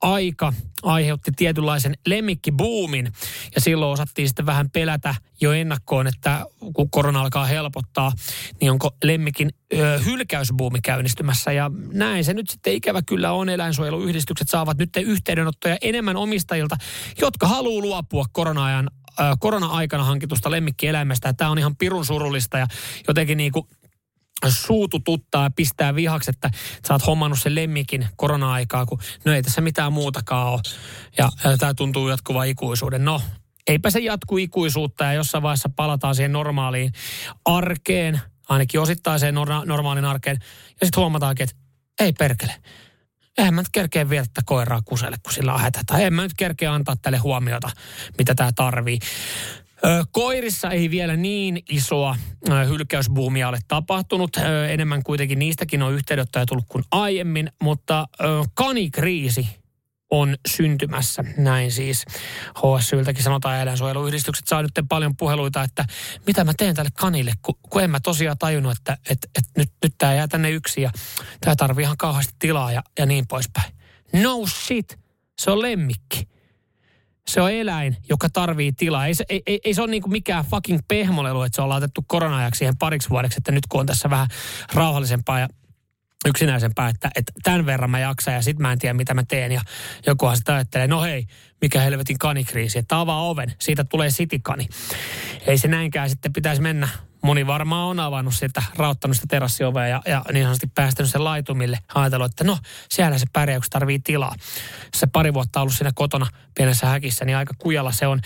[0.00, 3.12] Korona-aika aiheutti tietynlaisen lemmikkibuumin
[3.54, 8.12] ja silloin osattiin sitten vähän pelätä jo ennakkoon, että kun korona alkaa helpottaa,
[8.60, 13.48] niin onko lemmikin ö, hylkäysbuumi käynnistymässä ja näin se nyt sitten ikävä kyllä on.
[13.48, 16.76] Eläinsuojeluyhdistykset saavat nyt yhteydenottoja enemmän omistajilta,
[17.20, 18.90] jotka haluaa luopua korona-ajan
[19.38, 21.32] korona-aikana hankitusta lemmikkieläimestä.
[21.32, 22.66] Tämä on ihan pirun surullista ja
[23.08, 23.66] jotenkin niin kuin
[24.48, 26.50] suutututtaa ja pistää vihaksi, että
[26.88, 30.60] sä oot hommannut sen lemmikin korona-aikaa, kun no ei tässä mitään muutakaan ole.
[31.18, 33.04] Ja, ja tämä tuntuu jatkuva ikuisuuden.
[33.04, 33.22] No,
[33.66, 36.92] eipä se jatku ikuisuutta ja jossain vaiheessa palataan siihen normaaliin
[37.44, 40.38] arkeen, ainakin osittaiseen norma- normaalin arkeen.
[40.80, 41.56] Ja sitten huomataankin, että
[42.00, 42.54] ei perkele.
[43.38, 45.80] Eihän mä nyt kerkeä viedä tätä koiraa kuselle, kun sillä on hätä.
[45.86, 47.70] Tai en mä nyt kerkeä antaa tälle huomiota,
[48.18, 48.98] mitä tämä tarvii.
[50.12, 52.16] Koirissa ei vielä niin isoa
[52.68, 54.36] hylkäysbuumia ole tapahtunut.
[54.68, 58.08] Enemmän kuitenkin niistäkin on yhteydenottoja tullut kuin aiemmin, mutta
[58.54, 59.48] kanikriisi
[60.10, 61.24] on syntymässä.
[61.36, 62.04] Näin siis
[62.58, 65.84] HSYltäkin sanotaan eläinsuojeluyhdistykset saa nyt paljon puheluita, että
[66.26, 69.72] mitä mä teen tälle kanille, kun, kun en mä tosiaan tajunnut, että, että, että nyt,
[69.82, 70.90] nyt tämä jää tänne yksi ja
[71.40, 73.72] tämä tarvii ihan kauheasti tilaa ja, ja niin poispäin.
[74.12, 74.98] No shit,
[75.38, 76.37] se on lemmikki.
[77.28, 79.06] Se on eläin, joka tarvii tilaa.
[79.06, 82.04] Ei se, ei, ei, ei se ole niinku mikään fucking pehmolelu, että se on laitettu
[82.06, 84.28] korona-ajaksi siihen pariksi vuodeksi, että nyt kun on tässä vähän
[84.74, 85.48] rauhallisempaa ja
[86.26, 89.52] yksinäisempää, että, että tämän verran mä jaksan ja sitten mä en tiedä mitä mä teen.
[89.52, 89.60] Ja
[90.06, 91.26] jokuhan sitä ajattelee, no hei,
[91.60, 94.68] mikä helvetin kanikriisi, että avaa oven, siitä tulee sitikani.
[95.46, 96.88] Ei se näinkään sitten pitäisi mennä.
[97.22, 101.78] Moni varmaan on avannut sitä, rauttanut sitä terassiovea ja, ja niin sanotusti päästänyt sen laitumille.
[101.94, 102.58] Ajatellut, että no,
[102.90, 104.34] siellä se pärjää, kun tarvii tilaa.
[104.94, 108.20] Se pari vuotta ollut siinä kotona pienessä häkissä, niin aika kujalla se on.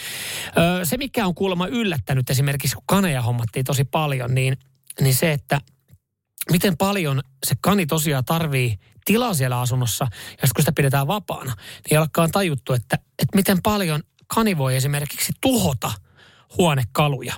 [0.58, 4.56] Öö, se, mikä on kuulemma yllättänyt esimerkiksi, kun kaneja hommattiin tosi paljon, niin,
[5.00, 5.60] niin se, että
[6.50, 10.06] miten paljon se kani tosiaan tarvii tilaa siellä asunnossa,
[10.42, 11.54] ja kun sitä pidetään vapaana,
[11.90, 15.92] niin alkaa tajuttu, että, että miten paljon kani voi esimerkiksi tuhota
[16.58, 17.34] huonekaluja.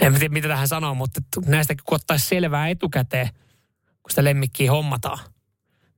[0.00, 3.28] En tiedä, mitä tähän sanoo, mutta näistäkin kun ottaisi selvää etukäteen,
[4.02, 5.18] kun sitä lemmikkiä hommataan,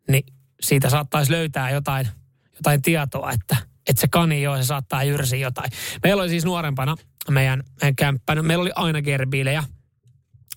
[0.09, 0.27] niin
[0.61, 2.09] siitä saattaisi löytää jotain,
[2.55, 3.57] jotain tietoa, että,
[3.89, 5.71] että se kani joo, se saattaa jyrsiä jotain.
[6.03, 6.97] Meillä oli siis nuorempana
[7.31, 9.65] meidän, meidän kämppänä, meillä oli aina gerbiilejä,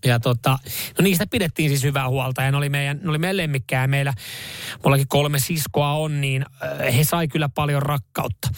[0.06, 0.60] ja tota,
[0.98, 3.88] no niistä pidettiin siis hyvää huolta ja ne oli meidän, ne oli meidän lemmikkää.
[3.88, 4.14] Meillä,
[4.84, 6.46] mullakin kolme siskoa on, niin
[6.96, 8.50] he sai kyllä paljon rakkautta.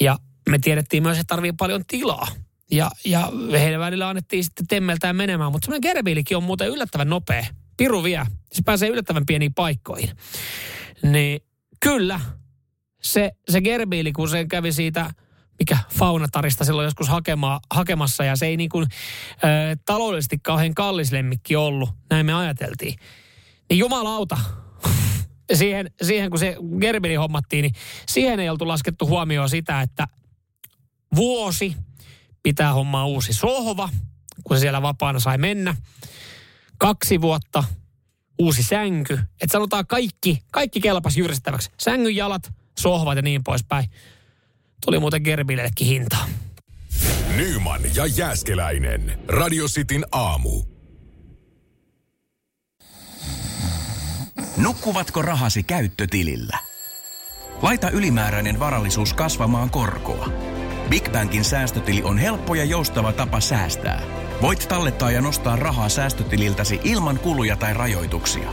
[0.00, 2.28] Ja me tiedettiin myös, että tarvii paljon tilaa.
[2.70, 7.46] Ja, ja heidän välillä annettiin sitten temmeltään menemään, mutta semmoinen gerbiilikin on muuten yllättävän nopea.
[7.76, 8.26] Piru vie.
[8.52, 10.10] Se pääsee yllättävän pieniin paikkoihin.
[11.02, 11.40] Niin
[11.80, 12.20] kyllä,
[13.02, 15.10] se, se gerbiili, kun se kävi siitä
[15.58, 18.86] mikä Faunatarista silloin joskus hakema, hakemassa ja se ei niin kuin,
[19.32, 22.94] ö, taloudellisesti kauhean kallis lemmikki ollut, näin me ajateltiin.
[23.70, 24.38] Niin jumalauta,
[25.58, 27.74] siihen, siihen kun se gerbili hommattiin, niin
[28.06, 30.08] siihen ei oltu laskettu huomioon sitä, että
[31.14, 31.76] vuosi
[32.42, 33.88] pitää hommaa uusi sohva,
[34.44, 35.76] kun se siellä vapaana sai mennä.
[36.78, 37.64] Kaksi vuotta
[38.38, 39.14] uusi sänky.
[39.14, 41.70] Että sanotaan kaikki, kaikki kelpas jyristäväksi.
[41.80, 43.90] Sängyn jalat, sohvat ja niin poispäin.
[44.84, 46.28] Tuli muuten Gerbillekin hintaa.
[47.36, 49.18] Nyman ja Jääskeläinen.
[49.28, 50.62] Radio Cityn aamu.
[54.56, 56.58] Nukkuvatko rahasi käyttötilillä?
[57.62, 60.28] Laita ylimääräinen varallisuus kasvamaan korkoa.
[60.90, 64.02] Big Bankin säästötili on helppo ja joustava tapa säästää.
[64.42, 68.52] Voit tallettaa ja nostaa rahaa säästötililtäsi ilman kuluja tai rajoituksia.